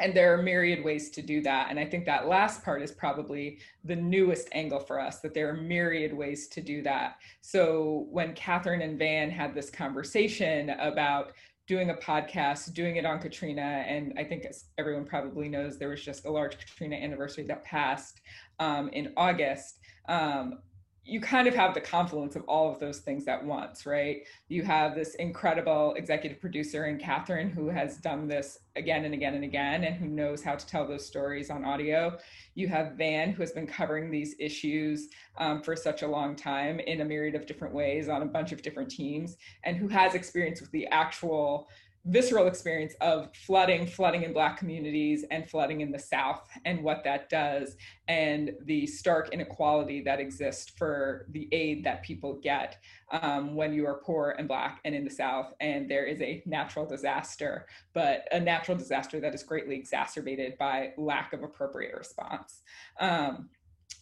[0.00, 2.92] and there are myriad ways to do that and i think that last part is
[2.92, 8.06] probably the newest angle for us that there are myriad ways to do that so
[8.10, 11.32] when katherine and Vann had this conversation about
[11.68, 13.60] doing a podcast, doing it on Katrina.
[13.60, 14.46] And I think
[14.78, 18.22] everyone probably knows, there was just a large Katrina anniversary that passed
[18.58, 19.78] um, in August.
[20.08, 20.60] Um,
[21.08, 24.24] you kind of have the confluence of all of those things at once, right?
[24.48, 29.34] You have this incredible executive producer in Katherine who has done this again and again
[29.34, 32.18] and again and who knows how to tell those stories on audio.
[32.54, 36.78] You have Vann who has been covering these issues um, for such a long time
[36.78, 40.14] in a myriad of different ways on a bunch of different teams and who has
[40.14, 41.68] experience with the actual
[42.08, 47.04] visceral experience of flooding, flooding in Black communities, and flooding in the South, and what
[47.04, 47.76] that does,
[48.08, 52.78] and the stark inequality that exists for the aid that people get
[53.10, 56.42] um, when you are poor and Black and in the South, and there is a
[56.46, 62.62] natural disaster, but a natural disaster that is greatly exacerbated by lack of appropriate response.
[63.00, 63.50] Um,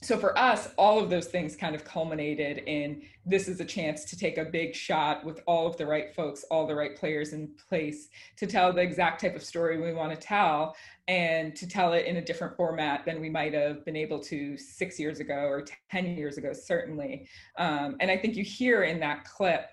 [0.02, 4.04] so for us all of those things kind of culminated in this is a chance
[4.04, 7.32] to take a big shot with all of the right folks all the right players
[7.32, 10.76] in place to tell the exact type of story we want to tell
[11.08, 14.56] and to tell it in a different format than we might have been able to
[14.58, 17.28] six years ago or 10 years ago certainly.
[17.58, 19.70] Um, and i think you hear in that clip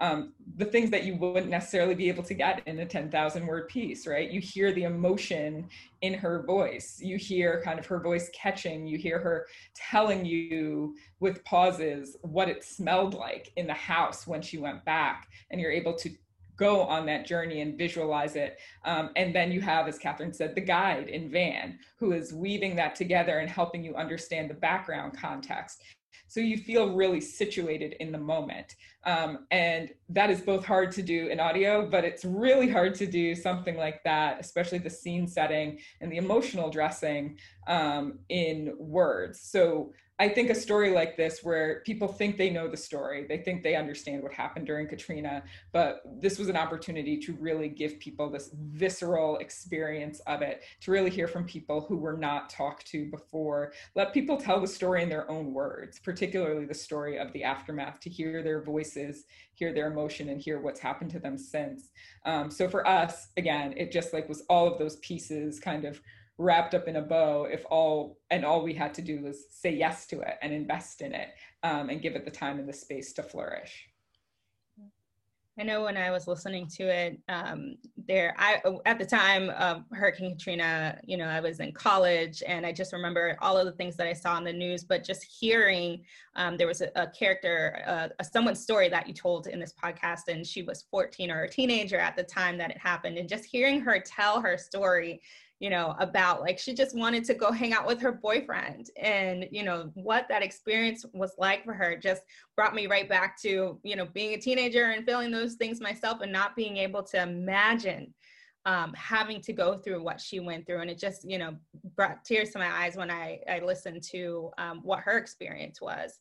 [0.00, 3.68] um, the things that you wouldn't necessarily be able to get in a 10,000 word
[3.68, 4.30] piece, right?
[4.30, 5.68] You hear the emotion
[6.00, 6.98] in her voice.
[7.02, 8.86] You hear kind of her voice catching.
[8.86, 14.40] You hear her telling you with pauses what it smelled like in the house when
[14.40, 15.28] she went back.
[15.50, 16.10] And you're able to
[16.56, 18.58] go on that journey and visualize it.
[18.84, 22.76] Um, and then you have, as Katherine said, the guide in Vann, who is weaving
[22.76, 25.82] that together and helping you understand the background context.
[26.28, 28.76] So you feel really situated in the moment.
[29.04, 33.06] Um, and that is both hard to do in audio, but it's really hard to
[33.06, 39.40] do something like that, especially the scene setting and the emotional dressing um, in words.
[39.40, 43.38] So I think a story like this, where people think they know the story, they
[43.38, 47.98] think they understand what happened during Katrina, but this was an opportunity to really give
[47.98, 52.86] people this visceral experience of it, to really hear from people who were not talked
[52.88, 53.72] to before.
[53.96, 57.98] Let people tell the story in their own words, particularly the story of the aftermath,
[58.00, 61.92] to hear their voices, hear their emotion, and hear what's happened to them since.
[62.26, 65.98] Um, so for us, again, it just like was all of those pieces kind of
[66.40, 69.74] wrapped up in a bow if all and all we had to do was say
[69.74, 71.28] yes to it and invest in it
[71.62, 73.90] um, and give it the time and the space to flourish
[75.58, 77.76] I know when I was listening to it, um,
[78.08, 82.64] there, I at the time of Hurricane Katrina, you know, I was in college, and
[82.64, 84.84] I just remember all of the things that I saw on the news.
[84.84, 86.02] But just hearing,
[86.34, 89.74] um, there was a, a character, uh, a someone's story that you told in this
[89.74, 93.28] podcast, and she was 14 or a teenager at the time that it happened, and
[93.28, 95.20] just hearing her tell her story
[95.60, 98.88] you know, about like she just wanted to go hang out with her boyfriend.
[99.00, 102.22] And, you know, what that experience was like for her just
[102.56, 106.22] brought me right back to, you know, being a teenager and feeling those things myself
[106.22, 108.14] and not being able to imagine
[108.64, 110.80] um, having to go through what she went through.
[110.80, 111.54] And it just, you know,
[111.94, 116.18] brought tears to my eyes when I, I listened to um, what her experience was.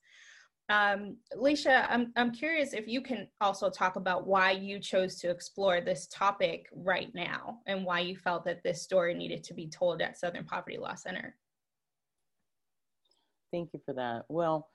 [0.70, 5.32] Um, Lecia, I'm, I'm curious if you can also talk about why you chose to
[5.32, 9.68] explore this topic right now and why you felt that this story needed to be
[9.68, 11.36] told at Southern Poverty Law Center.
[13.52, 14.26] Thank you for that.
[14.30, 14.70] Well,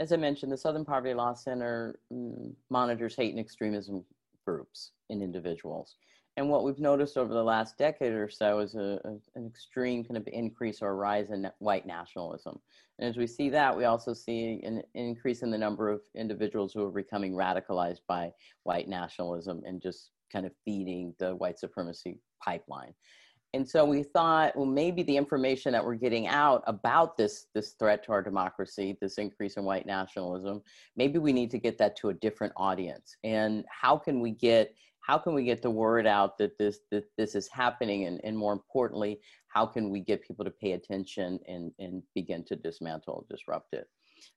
[0.00, 4.04] as I mentioned, the Southern Poverty Law Center mm, monitors hate and extremism
[4.46, 5.96] groups and individuals.
[6.38, 10.04] And what we've noticed over the last decade or so is a, a, an extreme
[10.04, 12.60] kind of increase or rise in white nationalism.
[13.00, 16.72] And as we see that, we also see an, increase in the number of individuals
[16.72, 18.30] who are becoming radicalized by
[18.62, 22.94] white nationalism and just kind of feeding the white supremacy pipeline.
[23.52, 27.72] And so we thought, well, maybe the information that we're getting out about this this
[27.72, 30.62] threat to our democracy, this increase in white nationalism,
[30.94, 33.16] maybe we need to get that to a different audience.
[33.24, 34.74] And how can we get
[35.08, 38.04] how can we get the word out that this that this is happening?
[38.04, 42.44] And, and more importantly how can we get people to pay attention and, and begin
[42.44, 43.88] to dismantle disrupt it?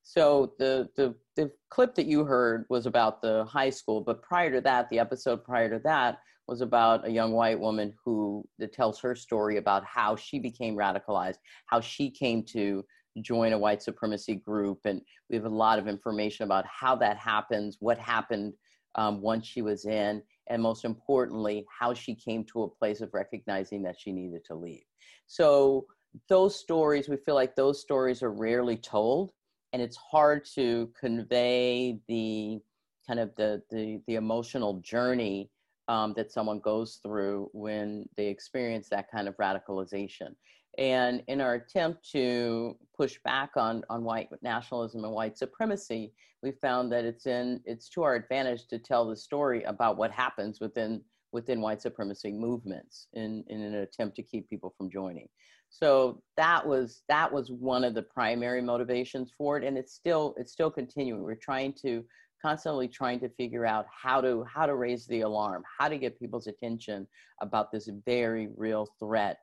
[0.03, 4.51] So the, the the clip that you heard was about the high school but prior
[4.51, 8.73] to that the episode prior to that was about a young white woman who that
[8.73, 12.83] tells her story about how she became radicalized how she came to
[13.21, 14.79] join a white supremacy group.
[14.85, 18.53] And we have a lot of information about how that happens what happened
[18.95, 23.13] um, once she was in and most importantly, how she came to a place of
[23.13, 24.83] recognizing that she needed to leave.
[25.27, 25.85] So
[26.27, 29.31] those stories, we feel like those stories are rarely told,
[29.71, 32.59] and it's hard to convey the
[33.07, 35.49] kind of the the, the emotional journey
[35.87, 40.35] um, that someone goes through when they experience that kind of radicalization.
[40.77, 46.51] And in our attempt to push back on, on white nationalism and white supremacy, we
[46.51, 50.59] found that it's in it's to our advantage to tell the story about what happens
[50.59, 51.01] within
[51.31, 55.27] within white supremacy movements in, in an attempt to keep people from joining.
[55.69, 60.35] So that was that was one of the primary motivations for it, and it's still
[60.37, 61.23] it's still continuing.
[61.23, 62.03] We're trying to
[62.41, 66.19] constantly trying to figure out how to how to raise the alarm, how to get
[66.19, 67.07] people's attention
[67.39, 69.37] about this very real threat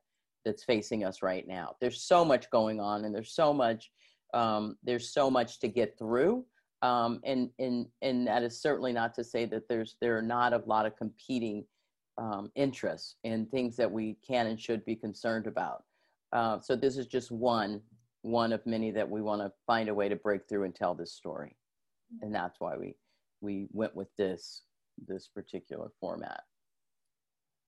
[0.45, 1.77] that's facing us right now.
[1.81, 3.91] There's so much going on, and there's so much
[4.35, 6.45] um, there's so much to get through.
[6.83, 10.53] Um, and and and that is certainly not to say that there's there are not
[10.53, 11.65] a lot of competing
[12.19, 15.85] um, interests and things that we can and should be concerned about.
[16.33, 17.81] Uh, so this is just one
[18.23, 20.95] one of many that we want to find a way to break through and tell
[20.95, 21.57] this story,
[22.23, 22.95] and that's why we
[23.41, 24.63] we went with this
[25.07, 26.43] this particular format.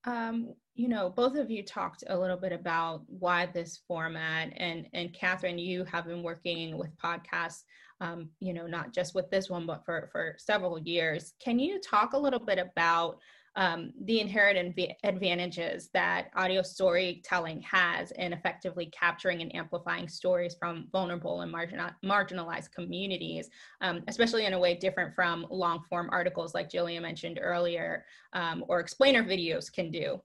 [0.05, 4.86] Um, you know, both of you talked a little bit about why this format, and
[4.94, 7.64] and Katherine, you have been working with podcasts,
[8.01, 11.34] um, you know, not just with this one, but for for several years.
[11.38, 13.18] Can you talk a little bit about
[13.61, 20.56] um, the inherent inv- advantages that audio storytelling has in effectively capturing and amplifying stories
[20.58, 23.50] from vulnerable and marginal- marginalized communities,
[23.82, 28.64] um, especially in a way different from long form articles like Julia mentioned earlier um,
[28.66, 30.18] or explainer videos can do.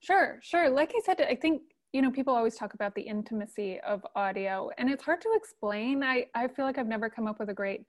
[0.00, 0.68] Sure, sure.
[0.68, 1.62] Like I said, I think
[1.92, 6.02] you know people always talk about the intimacy of audio and it's hard to explain
[6.02, 7.86] i i feel like i've never come up with a great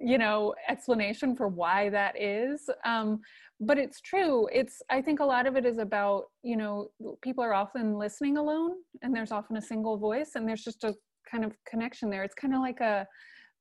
[0.00, 3.20] you know explanation for why that is um,
[3.60, 4.48] but it's true.
[4.52, 6.90] It's i think a lot of it is about you know
[7.22, 8.72] people are often listening alone
[9.02, 10.94] and there's often a single voice and there's just a
[11.30, 12.24] kind of connection there.
[12.24, 13.06] It's kind of like a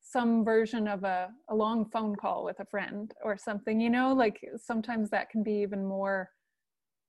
[0.01, 4.13] some version of a, a long phone call with a friend or something you know
[4.13, 6.29] like sometimes that can be even more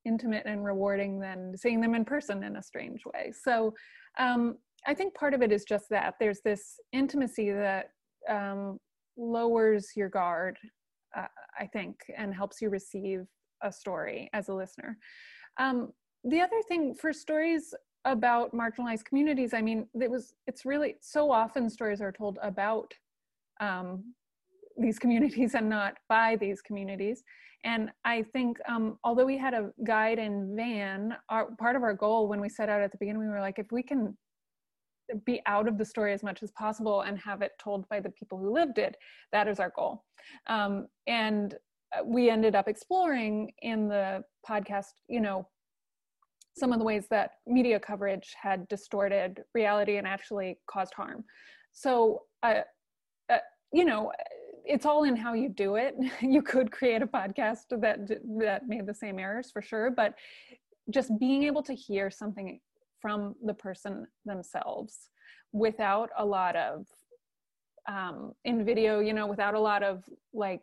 [0.04, 3.32] intimate and rewarding than seeing them in person in a strange way.
[3.42, 3.74] So
[4.18, 7.86] um, i think part of it is just that there's this intimacy that
[8.28, 8.78] um,
[9.16, 10.58] lowers your guard,
[11.16, 11.26] uh,
[11.58, 13.26] I think, and helps you receive
[13.62, 14.98] a story as a listener.
[15.58, 15.92] Um,
[16.24, 21.30] the other thing for stories about marginalized communities, I mean, it was it's really so
[21.30, 22.92] often stories are told about
[23.60, 24.14] um,
[24.76, 27.22] these communities and not by these communities.
[27.64, 31.94] And I think um, although we had a guide and Vann, our, part of our
[31.94, 34.16] goal when we set out at the beginning, we were like, if we can
[35.24, 38.11] be out of the story as much as possible and have it told by the
[38.11, 38.96] people who lived it.
[39.32, 40.05] That is our goal.
[40.46, 41.55] Um, and
[41.96, 45.48] uh, we ended up exploring in the podcast, you know,
[46.57, 51.24] some of the ways that media coverage had distorted reality and actually caused harm.
[51.72, 52.61] So, uh,
[53.28, 53.38] uh,
[53.72, 54.12] you know,
[54.64, 55.96] it's all in how you do it.
[56.20, 57.98] you could create a podcast that
[58.38, 60.14] that made the same errors for sure, but
[60.90, 62.61] just being able to hear something
[63.05, 65.11] from the person themselves
[65.52, 66.86] without a lot of
[67.86, 70.02] um, in video you know without a lot of
[70.32, 70.62] like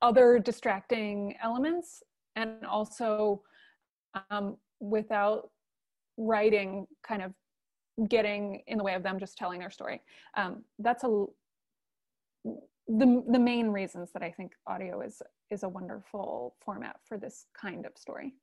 [0.00, 2.02] other distracting elements
[2.34, 3.42] and also
[4.30, 5.50] um, without
[6.16, 7.34] writing kind of
[8.08, 10.00] getting in the way of them just telling their story
[10.34, 11.26] um, that's a
[12.88, 15.20] the the main reasons that I think audio is
[15.50, 18.34] is a wonderful format for this kind of story.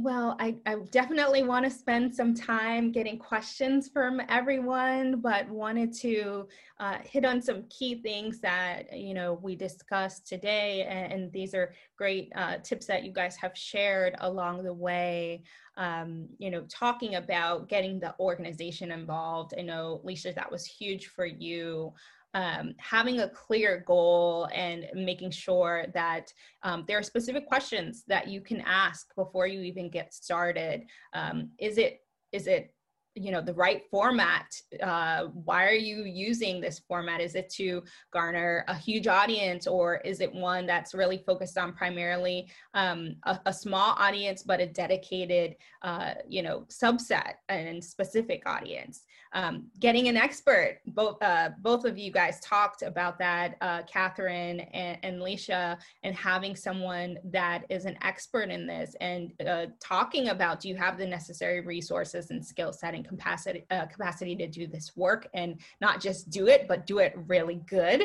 [0.00, 5.92] Well, I, I definitely want to spend some time getting questions from everyone, but wanted
[5.94, 6.46] to
[6.78, 11.52] uh, hit on some key things that you know we discussed today, and, and these
[11.52, 15.42] are great uh, tips that you guys have shared along the way.
[15.76, 19.52] Um, you know, talking about getting the organization involved.
[19.58, 21.92] I know, Lisa, that was huge for you
[22.34, 28.28] um, having a clear goal and making sure that um, there are specific questions that
[28.28, 30.82] you can ask before you even get started.
[31.14, 32.00] Um, is it
[32.32, 32.74] is it
[33.18, 37.20] you know the right format uh, why are you using this format?
[37.20, 41.72] Is it to garner a huge audience or is it one that's really focused on
[41.72, 48.42] primarily um, a, a, small audience but a dedicated uh, you know subset and specific
[48.46, 49.04] audience?
[49.34, 54.60] Um, getting an expert both uh, both of you guys talked about that uh, katherine
[54.60, 60.28] and, and Lecia, and having someone that is an expert in this and uh, talking
[60.28, 64.46] about do you have the necessary resources and skill set and capacity uh, capacity to
[64.46, 68.04] do this work and not just do it but do it really good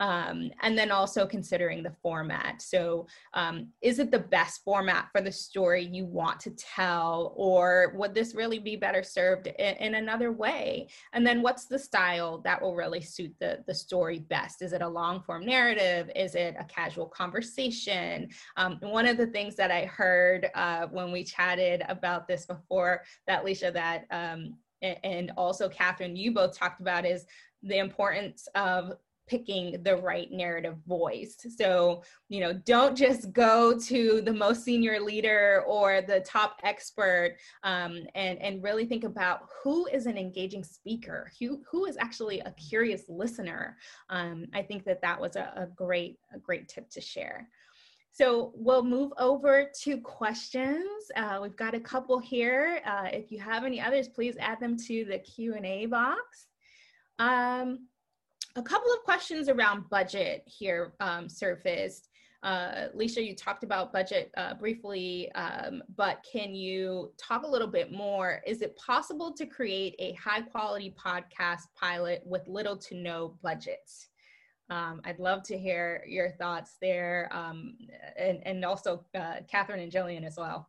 [0.00, 2.60] um, and then also considering the format.
[2.60, 7.94] So um, is it the best format for the story you want to tell or
[7.96, 10.88] would this really be better served in, in another way?
[11.12, 14.62] And then what's the style that will really suit the, the story best?
[14.62, 16.10] Is it a long form narrative?
[16.16, 18.28] Is it a casual conversation?
[18.56, 23.02] Um, one of the things that i heard uh, when we chatted about this before
[23.26, 27.26] that Lecia that um, and also Katherine, you both talked about is
[27.62, 28.92] the importance of
[29.26, 31.36] picking the right narrative voice.
[31.56, 37.36] So, you know, don't just go to the most senior leader or the top expert
[37.62, 42.40] um, and, and really think about who is an engaging speaker, who, who is actually
[42.40, 43.76] a curious listener.
[44.10, 47.48] Um, I think that that was a, a great, a great tip to share.
[48.12, 50.86] So we'll move over to questions.
[51.16, 52.80] Uh, we've got a couple here.
[52.86, 56.46] Uh, if you have any others, please add them to the Q&A box.
[57.18, 57.88] Um,
[58.56, 62.08] a couple of questions around budget here um, surfaced.
[62.42, 67.66] Uh, Lecia, you talked about budget uh, briefly, um, but can you talk a little
[67.66, 68.42] bit more?
[68.46, 73.90] Is it possible to create a high quality podcast pilot with little to no budget?
[74.68, 77.76] Um, I'd love to hear your thoughts there, um,
[78.16, 80.68] and, and also uh, Katherine and Gillian as well.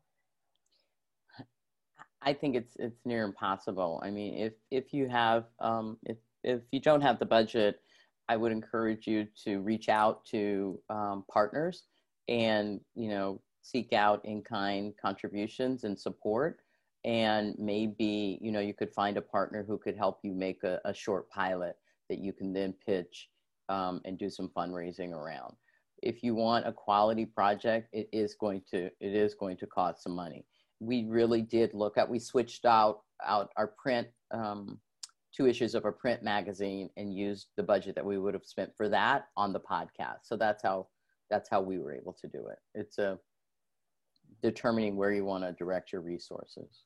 [2.22, 4.02] I think it's it's near impossible.
[4.04, 7.82] I mean, if if you have um, if if you don't have the budget,
[8.30, 11.84] I would encourage you to reach out to um, partners
[12.28, 16.60] and you know seek out in kind contributions and support.
[17.04, 20.80] And maybe you know you could find a partner who could help you make a,
[20.86, 21.76] a short pilot
[22.10, 23.30] that you can then pitch
[23.70, 25.56] um, and do some fundraising around.
[26.04, 30.04] If you want a quality project, it is going to it is going to cost
[30.04, 30.46] some money.
[30.80, 32.10] We really did look at.
[32.10, 34.80] We switched out out our print um,
[35.36, 38.72] two issues of a print magazine and used the budget that we would have spent
[38.76, 40.20] for that on the podcast.
[40.24, 40.88] So that's how
[41.30, 42.60] that's how we were able to do it.
[42.74, 43.20] It's a
[44.42, 46.84] determining where you want to direct your resources.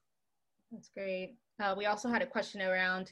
[0.71, 1.35] That's great.
[1.61, 3.11] Uh, we also had a question around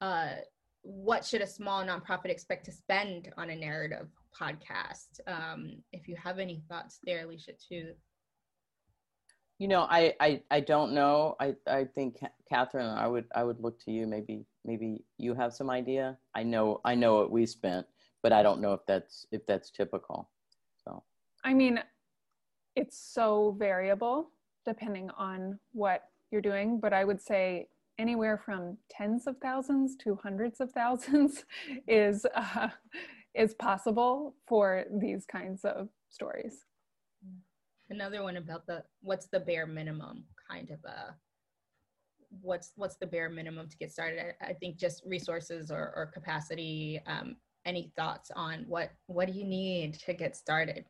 [0.00, 0.36] uh,
[0.82, 4.08] what should a small nonprofit expect to spend on a narrative
[4.38, 5.20] podcast?
[5.26, 7.92] Um, if you have any thoughts there, Alicia, too.
[9.62, 11.36] You know, I, I, I don't know.
[11.38, 14.08] I, I think Katherine, I would I would look to you.
[14.08, 16.18] Maybe maybe you have some idea.
[16.34, 17.86] I know I know what we spent,
[18.24, 20.28] but I don't know if that's if that's typical.
[20.84, 21.04] So
[21.44, 21.78] I mean,
[22.74, 24.30] it's so variable
[24.66, 26.80] depending on what you're doing.
[26.80, 31.44] But I would say anywhere from tens of thousands to hundreds of thousands
[31.86, 32.70] is uh,
[33.32, 36.64] is possible for these kinds of stories.
[37.92, 41.14] Another one about the what's the bare minimum kind of a
[42.40, 44.34] what's what's the bare minimum to get started?
[44.40, 47.02] I, I think just resources or, or capacity.
[47.06, 47.36] Um,
[47.66, 50.86] any thoughts on what what do you need to get started?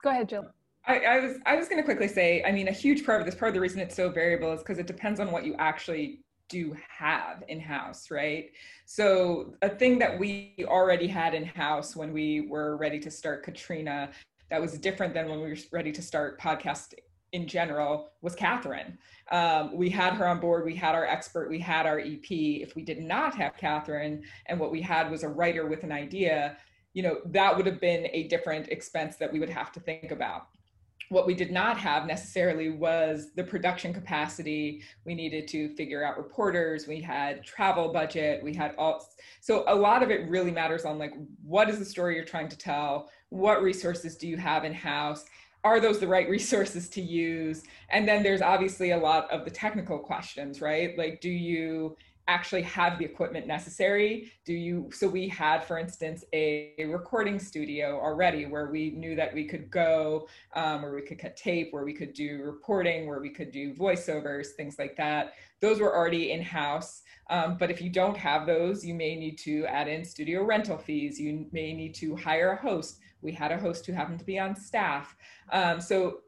[0.00, 0.46] Go ahead, Jill.
[0.86, 3.26] I, I, was I was going to quickly say, I mean, a huge part of
[3.26, 5.54] this, part of the reason it's so variable is because it depends on what you
[5.58, 8.50] actually do have in house, right?
[8.84, 13.44] So a thing that we already had in house when we were ready to start
[13.44, 14.10] Katrina,
[14.52, 16.98] that was different than when we were ready to start podcasting
[17.32, 18.98] in general was Katherine.
[19.30, 22.30] Um, we had her on board, we had our expert, we had our EP.
[22.30, 25.90] If we did not have Katherine and what we had was a writer with an
[25.90, 26.58] idea,
[26.92, 30.10] you know, that would have been a different expense that we would have to think
[30.10, 30.48] about
[31.12, 34.82] what we did not have necessarily was the production capacity.
[35.04, 36.88] We needed to figure out reporters.
[36.88, 38.42] We had travel budget.
[38.42, 39.06] We had all.
[39.40, 42.48] So a lot of it really matters on like what is the story you're trying
[42.48, 43.10] to tell?
[43.32, 45.24] What resources do you have in house?
[45.64, 47.62] Are those the right resources to use?
[47.88, 50.96] And then there's obviously a lot of the technical questions, right?
[50.98, 51.96] Like, do you
[52.28, 57.36] actually have the equipment necessary do you so we had for instance a, a recording
[57.36, 61.72] studio already where we knew that we could go um, where we could cut tape
[61.72, 65.96] where we could do reporting where we could do voiceovers things like that those were
[65.96, 69.88] already in house um, but if you don't have those you may need to add
[69.88, 73.86] in studio rental fees you may need to hire a host we had a host
[73.86, 75.16] who happened to be on staff.
[75.52, 76.18] Um, so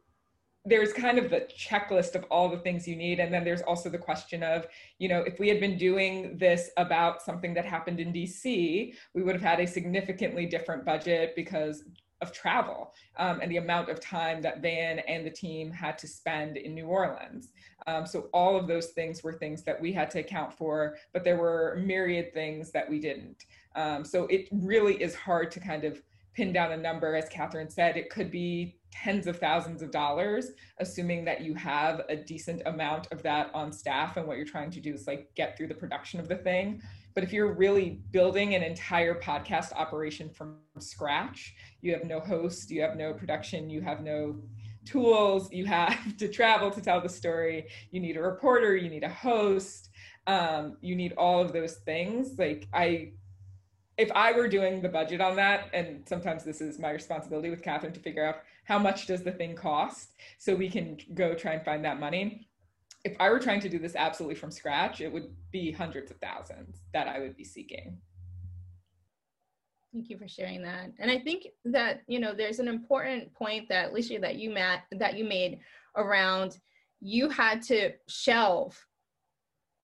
[0.67, 3.21] there's kind of the checklist of all the things you need.
[3.21, 4.67] And then there's also the question of
[4.99, 9.23] you know if we had been doing this about something that happened in dc we
[9.23, 11.85] would have had a significantly different budget because
[12.21, 16.07] of travel um, and the amount of time that Vann and the team had to
[16.07, 17.53] spend in new orleans.
[17.87, 21.25] Um, so all of those things were things that we had to account for but
[21.25, 23.45] there were myriad things that we didn't.
[23.75, 26.01] Um, so it really is hard to kind of
[26.35, 30.51] pin down a number as katherine said it could be tens of thousands of dollars,
[30.79, 34.71] assuming that you have a decent amount of that on staff and what you're trying
[34.71, 36.81] to do is like get through the production of the thing.
[37.15, 42.71] But if you're really building an entire podcast operation from scratch, you have no host,
[42.71, 44.37] you have no production, you have no
[44.85, 49.05] tools, you have to travel to tell the story, you need a reporter, you need
[49.05, 49.91] a host,
[50.27, 52.39] um, you need all of those things.
[52.39, 53.13] Like I
[53.97, 57.63] if I were doing the budget on that, and sometimes this is my responsibility with
[57.63, 61.53] Katherine to figure out how much does the thing cost so we can go try
[61.53, 62.49] and find that money
[63.05, 66.17] if i were trying to do this absolutely from scratch it would be hundreds of
[66.19, 67.97] thousands that i would be seeking
[69.93, 70.91] Thank you for sharing that.
[70.99, 74.81] And I think that you know there's an important point that Alicia that you met
[74.91, 75.61] that you made
[75.95, 76.59] around
[77.01, 78.77] you had to shelve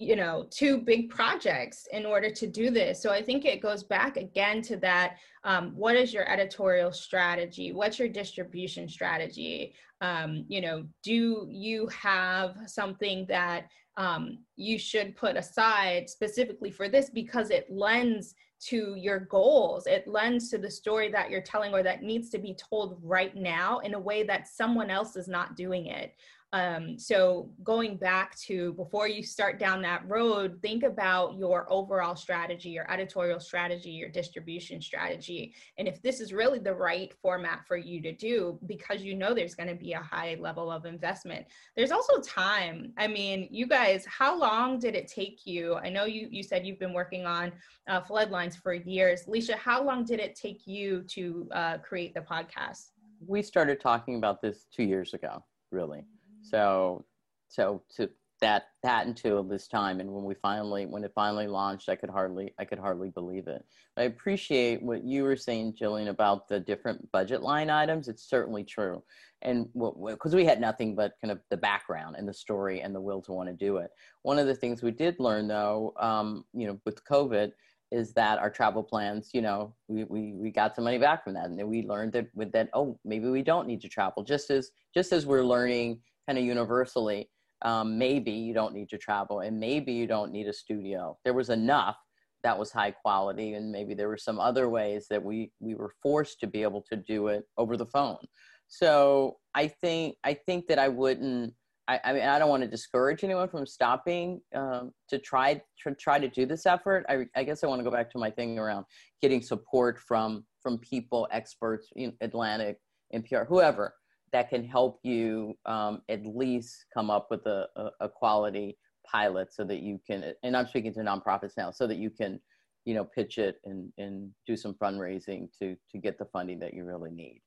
[0.00, 3.00] you know two big projects in order to do this.
[3.02, 7.72] So i think it goes back again to that um, what is your editorial strategy?
[7.72, 9.74] What's your distribution strategy?
[10.00, 16.88] Um, you know do you have something that um, you should put aside specifically for
[16.88, 18.34] this because it lends
[18.68, 19.86] to your goals?
[19.86, 23.34] It lends to the story that you're telling or that needs to be told right
[23.36, 26.14] now in a way that someone else is not doing it
[26.52, 32.16] um, so going back to before you start down that road, think about your overall
[32.16, 35.54] strategy, your editorial strategy, your distribution strategy.
[35.78, 39.32] And if this is really the right format for you to do, because you know
[39.32, 41.46] there's going to be a high level of investment.
[41.76, 42.92] There's also time.
[42.96, 45.76] I mean, you guys, how long did it take you?
[45.76, 47.52] I know you, you said you've been working on
[47.88, 49.22] uh, Floodlines for years.
[49.28, 52.90] Lecia, how long did it take you to uh, create the podcast?
[53.24, 56.06] We started talking about this two years ago, really.
[56.42, 57.04] So,
[57.48, 58.10] so to
[58.40, 62.10] that that until this time, and when we finally when it finally launched, I could
[62.10, 63.64] hardly I could hardly believe it.
[63.96, 68.08] I appreciate what you were saying, Gillian, about the different budget line items.
[68.08, 69.02] It's certainly true,
[69.42, 73.00] and because we had nothing but kind of the background and the story and the
[73.00, 73.90] will to want to do it.
[74.22, 77.52] One of the things we did learn, though, um, you know, with COVID
[77.90, 81.34] is that our travel plans, you know, we, we, we got some money back from
[81.34, 81.46] that.
[81.46, 84.22] And then we learned that with that, oh, maybe we don't need to travel.
[84.22, 87.28] Just as just as we're learning kind of universally
[87.62, 91.18] um, maybe you don't need to travel and maybe you don't need a studio.
[91.24, 91.96] There was enough
[92.44, 95.92] that was high quality and maybe there were some other ways that we we were
[96.00, 98.24] forced to be able to do it over the phone.
[98.68, 101.52] So i think i think that i wouldn't
[101.88, 106.20] I, mean, I don't want to discourage anyone from stopping um, to try to try
[106.20, 107.04] to do this effort.
[107.08, 108.84] I, I guess I want to go back to my thing around
[109.20, 112.76] getting support from from people, experts, in Atlantic,
[113.12, 113.94] NPR, whoever,
[114.32, 118.78] that can help you um, at least come up with a, a, a, quality
[119.10, 122.38] pilot so that you can and i'm speaking to nonprofits now so that you can
[122.84, 126.74] you know pitch it and, and do some fundraising to to get the funding that
[126.74, 127.40] you really need.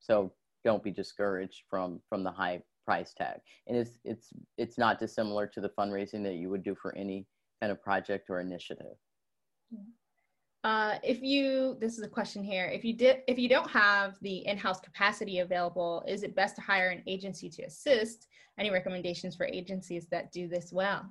[0.00, 0.32] So
[0.64, 3.38] don't be discouraged from from the high price tag.
[3.66, 7.26] And it's it's it's not dissimilar to the fundraising that you would do for any
[7.60, 8.96] kind of project or initiative
[10.64, 12.64] uh, if you, this is a question here.
[12.64, 16.62] If you did, if you don't have the in-house capacity available, is it best to
[16.62, 18.26] hire an agency to assist?
[18.58, 21.04] Any recommendations for agencies that do this well?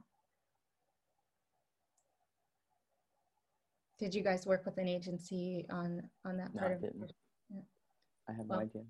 [3.99, 6.95] Did you guys work with an agency on on that part no, of it?
[7.53, 7.61] Yeah.
[8.27, 8.81] I have well, no idea.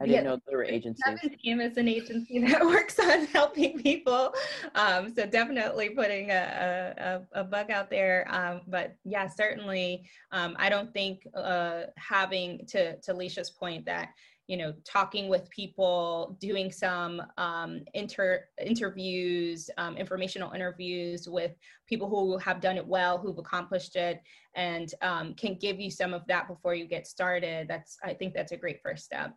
[0.00, 1.18] I didn't yeah, know there were agencies.
[1.42, 4.32] Team is an agency that works on helping people.
[4.76, 8.26] Um, so definitely putting a, a, a bug out there.
[8.30, 14.10] Um, but yeah, certainly, um, I don't think uh, having to to Lecia's point that
[14.46, 21.52] you know talking with people doing some um, inter interviews um, informational interviews with
[21.86, 24.22] people who have done it well who've accomplished it
[24.54, 28.32] and um, can give you some of that before you get started that's i think
[28.32, 29.34] that's a great first step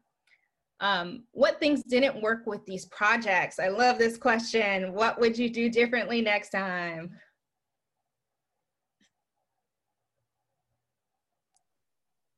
[0.82, 3.60] um, what things didn't work with these projects?
[3.60, 4.94] I love this question.
[4.94, 7.12] What would you do differently next time?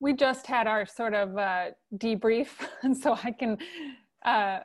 [0.01, 2.49] We just had our sort of uh, debrief,
[2.83, 3.57] and so I can
[4.25, 4.59] uh,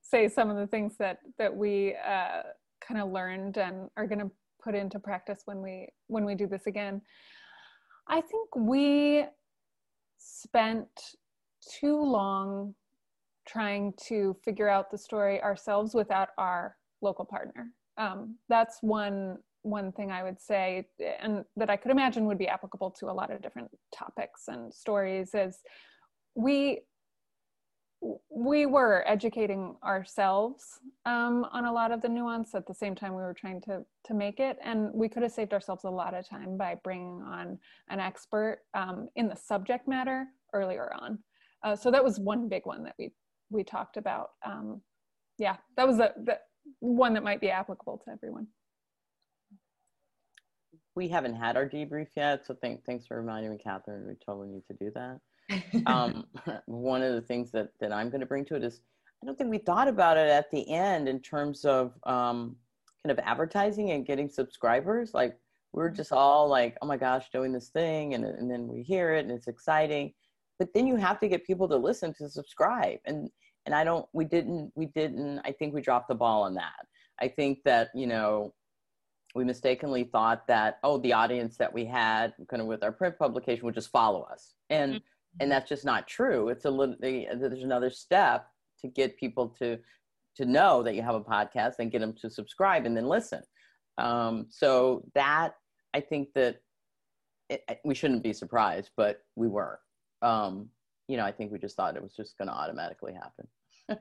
[0.00, 2.42] say some of the things that that we uh,
[2.80, 4.30] kind of learned and are going to
[4.62, 7.02] put into practice when we when we do this again.
[8.06, 9.24] I think we
[10.18, 10.88] spent
[11.80, 12.74] too long
[13.46, 17.68] trying to figure out the story ourselves without our local partner.
[17.96, 20.86] Um, that's one one thing I would say,
[21.20, 24.72] and that I could imagine would be applicable to a lot of different topics and
[24.72, 25.58] stories, is
[26.34, 26.80] we
[28.30, 33.14] we were educating ourselves um, on a lot of the nuance at the same time
[33.14, 36.14] we were trying to to make it and we could have saved ourselves a lot
[36.14, 41.18] of time by bringing on an expert um, in the subject matter earlier on
[41.62, 43.10] uh, so that was one big one that we
[43.50, 44.80] we talked about um,
[45.38, 46.38] yeah that was the, the
[46.80, 48.46] one that might be applicable to everyone
[50.96, 54.06] we haven't had our debrief yet, so thank, thanks for reminding me, Katherine.
[54.06, 55.86] We totally need to do that.
[55.86, 56.24] um,
[56.66, 58.80] one of the things that, that I'm going to bring to it is
[59.22, 62.56] I don't think we thought about it at the end in terms of um,
[63.02, 65.14] kind of advertising and getting subscribers.
[65.14, 65.38] Like
[65.72, 69.14] we're just all like, oh my gosh, doing this thing, and, and then we hear
[69.14, 70.12] it and it's exciting.
[70.58, 73.28] But then you have to get people to listen to subscribe, and
[73.66, 74.06] and I don't.
[74.12, 74.72] We didn't.
[74.74, 75.40] We didn't.
[75.44, 76.86] I think we dropped the ball on that.
[77.20, 78.54] I think that you know
[79.34, 83.18] we mistakenly thought that oh the audience that we had kind of with our print
[83.18, 85.04] publication would just follow us and mm-hmm.
[85.40, 88.46] and that's just not true it's a little there's another step
[88.80, 89.78] to get people to
[90.36, 93.42] to know that you have a podcast and get them to subscribe and then listen
[93.98, 95.54] um, so that
[95.94, 96.56] i think that
[97.50, 99.80] it, we shouldn't be surprised but we were
[100.24, 100.68] um,
[101.08, 103.46] you know i think we just thought it was just going to automatically happen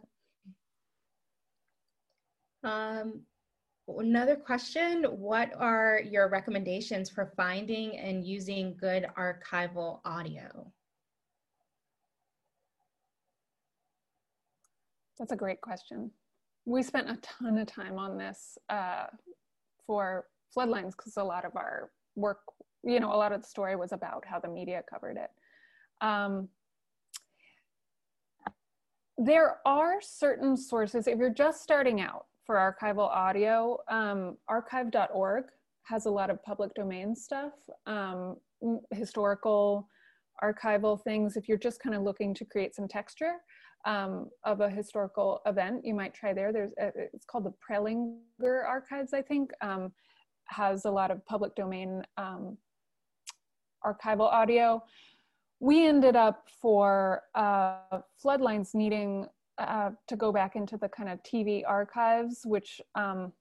[2.63, 3.21] um,
[3.87, 10.71] Another question, what are your recommendations for finding and using good archival audio?
[15.19, 16.11] That's a great question.
[16.65, 19.07] We spent a ton of time on this uh,
[19.85, 22.39] for Floodlines because a lot of our work,
[22.83, 25.29] you know, a lot of the story was about how the media covered it.
[26.01, 26.49] Um,
[29.17, 35.45] there are certain sources, if you're just starting out, for archival audio, um, archive.org
[35.83, 37.53] has a lot of public domain stuff,
[37.85, 38.37] um,
[38.91, 39.87] historical
[40.43, 41.35] archival things.
[41.37, 43.35] If you're just kind of looking to create some texture
[43.85, 46.51] um, of a historical event, you might try there.
[46.51, 49.91] There's a, it's called the Prelinger Archives, I think, um,
[50.47, 52.57] has a lot of public domain um,
[53.85, 54.81] archival audio.
[55.63, 61.23] We ended up for uh, Floodlines needing uh, to go back into the kind of
[61.23, 63.31] TV archives, which, um,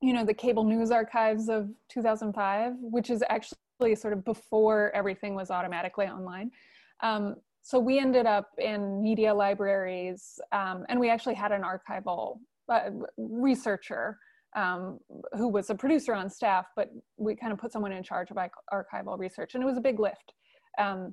[0.00, 5.34] you know, the cable news archives of 2005, which is actually sort of before everything
[5.34, 6.52] was automatically online.
[7.02, 12.38] Um, so we ended up in media libraries, um, and we actually had an archival
[12.68, 14.20] uh, researcher
[14.54, 15.00] um,
[15.32, 18.36] who was a producer on staff, but we kind of put someone in charge of
[18.72, 20.32] archival research, and it was a big lift.
[20.78, 21.12] Um,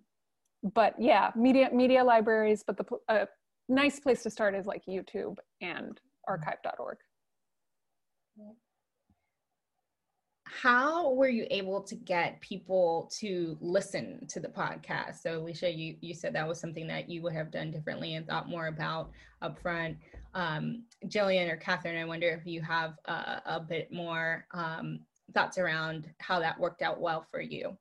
[0.63, 3.25] but yeah, media media libraries, but the uh,
[3.69, 6.97] nice place to start is like YouTube and archive.org.
[10.61, 15.21] How were you able to get people to listen to the podcast?
[15.21, 18.25] So, Alicia, you, you said that was something that you would have done differently and
[18.25, 19.11] thought more about
[19.43, 19.97] upfront.
[20.33, 25.01] Um, Gillian or Katherine, I wonder if you have a, a bit more um,
[25.33, 27.77] thoughts around how that worked out well for you.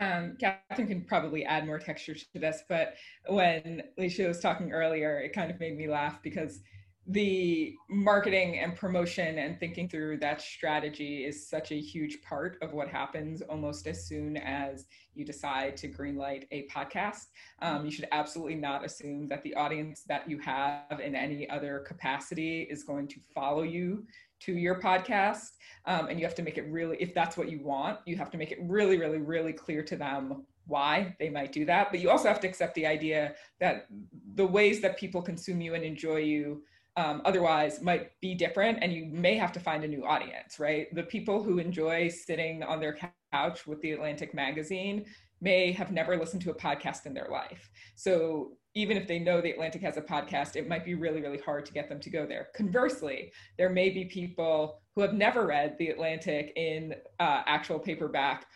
[0.00, 2.94] Um, Katherine can probably add more texture to this, but
[3.28, 6.60] when Lecia was talking earlier, it kind of made me laugh because
[7.06, 12.72] the marketing and promotion and thinking through that strategy is such a huge part of
[12.72, 17.26] what happens almost as soon as you decide to greenlight a podcast.
[17.60, 21.80] Um, you should absolutely not assume that the audience that you have in any other
[21.86, 24.06] capacity is going to follow you
[24.44, 25.50] to your podcast.
[25.86, 28.30] Um, and you have to make it really, if that's what you want, you have
[28.30, 32.00] to make it really, really, really clear to them why they might do that but
[32.00, 33.86] you also have to accept the idea that
[34.34, 36.62] the ways that people consume you and enjoy you
[36.96, 40.92] um, otherwise might be different and you may have to find a new audience right
[40.94, 42.96] the people who enjoy sitting on their
[43.32, 45.04] couch with the atlantic magazine
[45.44, 49.40] may have never listened to a podcast in their life so even if they know
[49.40, 52.10] the atlantic has a podcast it might be really really hard to get them to
[52.10, 57.42] go there conversely there may be people who have never read the atlantic in uh,
[57.46, 58.46] actual paperback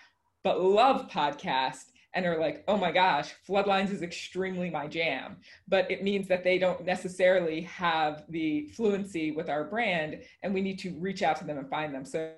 [0.43, 1.85] but love podcast
[2.15, 5.37] and are like, oh my gosh, Floodlines is extremely my jam.
[5.69, 10.61] But it means that they don't necessarily have the fluency with our brand, and we
[10.61, 12.05] need to reach out to them and find them.
[12.05, 12.33] So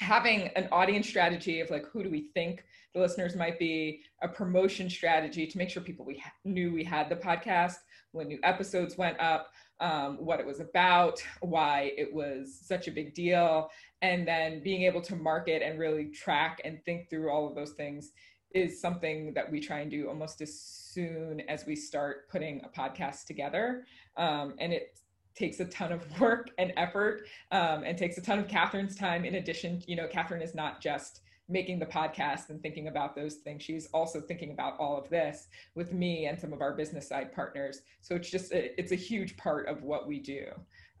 [0.00, 4.28] having an audience strategy of like, who do we think the listeners might be, a
[4.28, 7.76] promotion strategy to make sure people we ha- knew we had the podcast
[8.12, 12.90] when new episodes went up, um, what it was about, why it was such a
[12.90, 13.68] big deal,
[14.02, 17.72] and then being able to market and really track and think through all of those
[17.72, 18.12] things
[18.52, 22.68] is something that we try and do almost as soon as we start putting a
[22.68, 23.84] podcast together.
[24.16, 24.98] Um, and it
[25.36, 29.24] takes a ton of work and effort um, and takes a ton of Katherine's time.
[29.24, 33.34] In addition, you know, Katherine is not just making the podcast and thinking about those
[33.34, 33.62] things.
[33.62, 37.32] She's also thinking about all of this with me and some of our business side
[37.32, 37.82] partners.
[38.00, 40.46] So it's just, a, it's a huge part of what we do.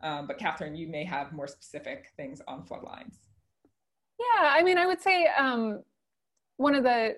[0.02, 3.16] Um, but Katherine, you may have more specific things on floodlines.
[4.18, 5.82] Yeah, I mean, I would say um,
[6.58, 7.16] one of the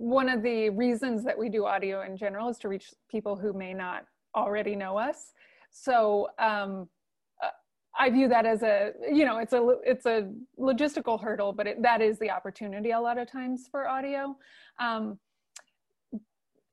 [0.00, 3.52] one of the reasons that we do audio in general is to reach people who
[3.52, 4.04] may not
[4.36, 5.32] already know us.
[5.70, 6.88] So um,
[7.98, 11.82] I view that as a, you know, it's a it's a logistical hurdle, but it,
[11.82, 14.36] that is the opportunity a lot of times for audio.
[14.78, 15.18] Um,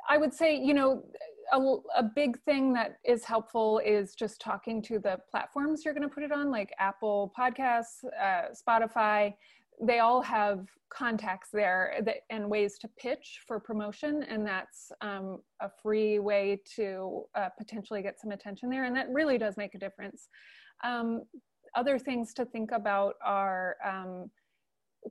[0.07, 1.03] I would say, you know,
[1.51, 1.59] a,
[1.97, 6.13] a, big thing that is helpful is just talking to the platforms you're going to
[6.13, 9.33] put it on, like Apple Podcasts, uh, Spotify
[9.81, 15.39] they all have contacts there that, and ways to pitch for promotion and that's um,
[15.61, 19.75] a free way to uh, potentially get some attention there and that really does make
[19.75, 20.29] a difference.
[20.83, 21.23] Um,
[21.75, 24.29] other things to think about are um,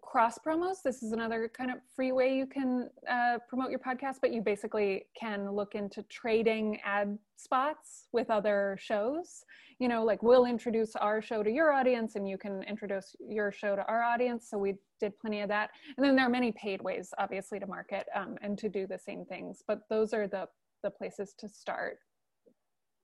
[0.02, 0.82] cross promos.
[0.82, 4.42] This is another kind of free way you can uh, promote your podcast, but you
[4.42, 9.44] basically can look into trading ad spots with other shows.
[9.78, 13.52] You know, like we'll introduce our show to your audience and you can introduce your
[13.52, 14.48] show to our audience.
[14.48, 15.70] So we did plenty of that.
[15.96, 18.98] And then there are many paid ways, obviously, to market um, and to do the
[18.98, 19.62] same things.
[19.66, 20.48] But those are the,
[20.82, 21.98] the places to start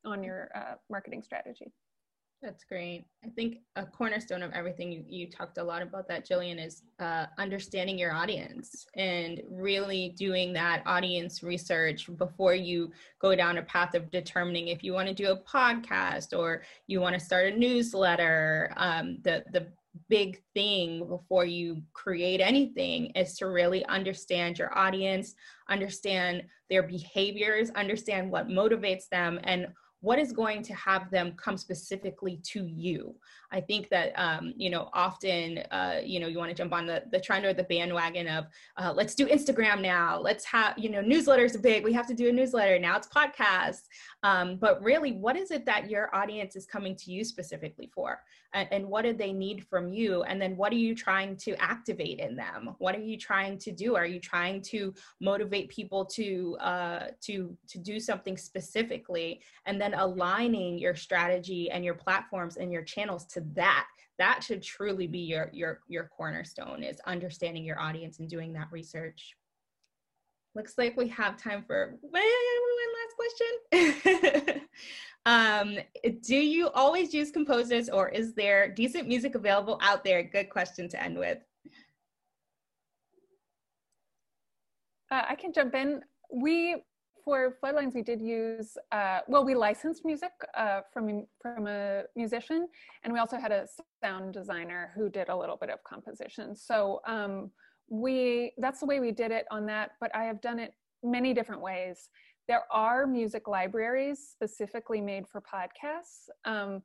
[0.04, 1.72] on your uh, marketing strategy.
[2.42, 3.04] That's great.
[3.22, 6.82] I think a cornerstone of everything you, you talked a lot about that, Gillian, is
[6.98, 13.62] uh, understanding your audience and really doing that audience research before you go down a
[13.62, 17.52] path of determining if you want to do a podcast or you want to start
[17.52, 18.72] a newsletter.
[18.78, 19.66] Um, the the
[20.08, 25.34] big thing before you create anything is to really understand your audience,
[25.68, 29.66] understand their behaviors, understand what motivates them, and
[30.00, 33.14] what is going to have them come specifically to you?
[33.52, 36.86] I think that um, you know often uh, you know you want to jump on
[36.86, 38.46] the, the trend or the bandwagon of
[38.76, 40.20] uh, let's do instagram now.
[40.20, 41.84] Let's have you know newsletters are big.
[41.84, 42.78] We have to do a newsletter.
[42.78, 43.88] Now it's podcasts.
[44.22, 48.20] Um, but really what is it that your audience is coming to you specifically for?
[48.52, 50.22] And, and what do they need from you?
[50.24, 52.74] And then what are you trying to activate in them?
[52.78, 53.96] What are you trying to do?
[53.96, 59.40] Are you trying to motivate people to uh, to to do something specifically?
[59.66, 63.86] And then aligning your strategy and your platforms and your channels to that
[64.20, 68.68] that should truly be your your your cornerstone is understanding your audience and doing that
[68.70, 69.34] research.
[70.54, 72.22] Looks like we have time for one
[73.00, 74.60] last question.
[75.26, 75.76] Um,
[76.22, 80.22] do you always use composers or is there decent music available out there?
[80.22, 81.36] Good question to end with.
[85.10, 86.00] Uh, i can jump in.
[86.32, 86.82] We
[87.30, 92.66] for Floodlines, we did use, uh, well, we licensed music uh, from, from a musician,
[93.04, 93.68] and we also had a
[94.02, 96.56] sound designer who did a little bit of composition.
[96.56, 97.52] So um,
[97.88, 100.74] we, that's the way we did it on that, but I have done it
[101.04, 102.08] many different ways.
[102.48, 106.82] There are music libraries specifically made for podcasts um,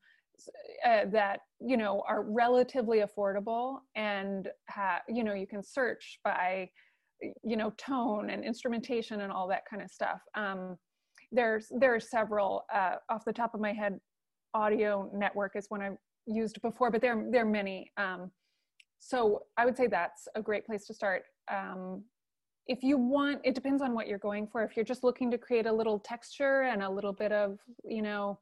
[0.85, 4.49] uh, that, you know, are relatively affordable and,
[5.09, 6.69] you know, you can search by
[7.21, 10.21] you know tone and instrumentation and all that kind of stuff.
[10.35, 10.77] Um,
[11.31, 13.99] there's there are several uh, off the top of my head
[14.53, 17.91] audio network is one i've used before but there, there are many.
[17.97, 18.31] Um,
[18.99, 21.23] so i would say that's a great place to start.
[21.51, 22.03] Um,
[22.67, 24.63] if you want it depends on what you're going for.
[24.63, 28.01] If you're just looking to create a little texture and a little bit of you
[28.01, 28.39] know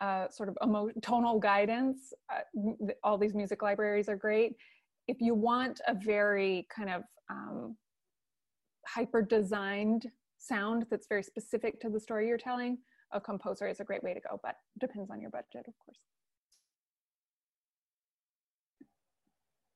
[0.00, 4.56] uh, sort of emo- tonal guidance uh, all these music libraries are great.
[5.08, 7.76] If you want a very kind of um,
[8.86, 12.78] hyper designed sound that's very specific to the story you're telling,
[13.12, 15.98] a composer is a great way to go, but depends on your budget, of course.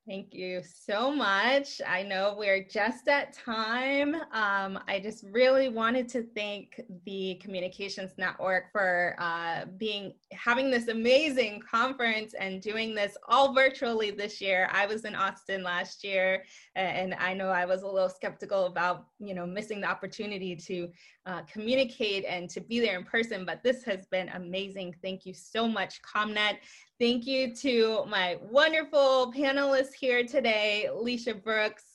[0.09, 1.81] Thank you so much.
[1.85, 4.15] I know we're just at time.
[4.15, 10.87] Um, I just really wanted to thank the Communications Network for uh, being having this
[10.87, 14.69] amazing conference and doing this all virtually this year.
[14.71, 16.45] I was in Austin last year,
[16.77, 20.89] and I know I was a little skeptical about you know missing the opportunity to
[21.27, 24.95] uh, communicate and to be there in person, but this has been amazing.
[25.03, 26.59] Thank you so much, ComNet.
[27.01, 31.86] Thank you to my wonderful panelists here today, Lecia Brooks,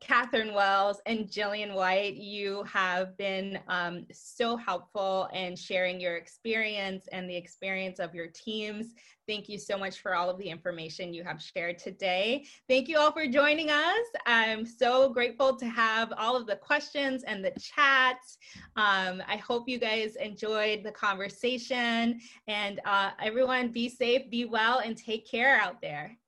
[0.00, 7.08] Katherine Wells and Gillian White, you have been um, so helpful in sharing your experience
[7.12, 8.94] and the experience of your teams.
[9.26, 12.44] Thank you so much for all of the information you have shared today.
[12.68, 14.06] Thank you all for joining us.
[14.26, 18.36] I'm so grateful to have all of the questions and the chats.
[18.76, 24.80] Um, I hope you guys enjoyed the conversation and uh, everyone be safe, be well,
[24.80, 26.18] and take care out there.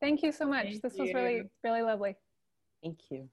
[0.00, 0.64] Thank you so much.
[0.64, 1.04] Thank this you.
[1.04, 2.16] was really, really lovely.
[2.82, 3.28] Thank you.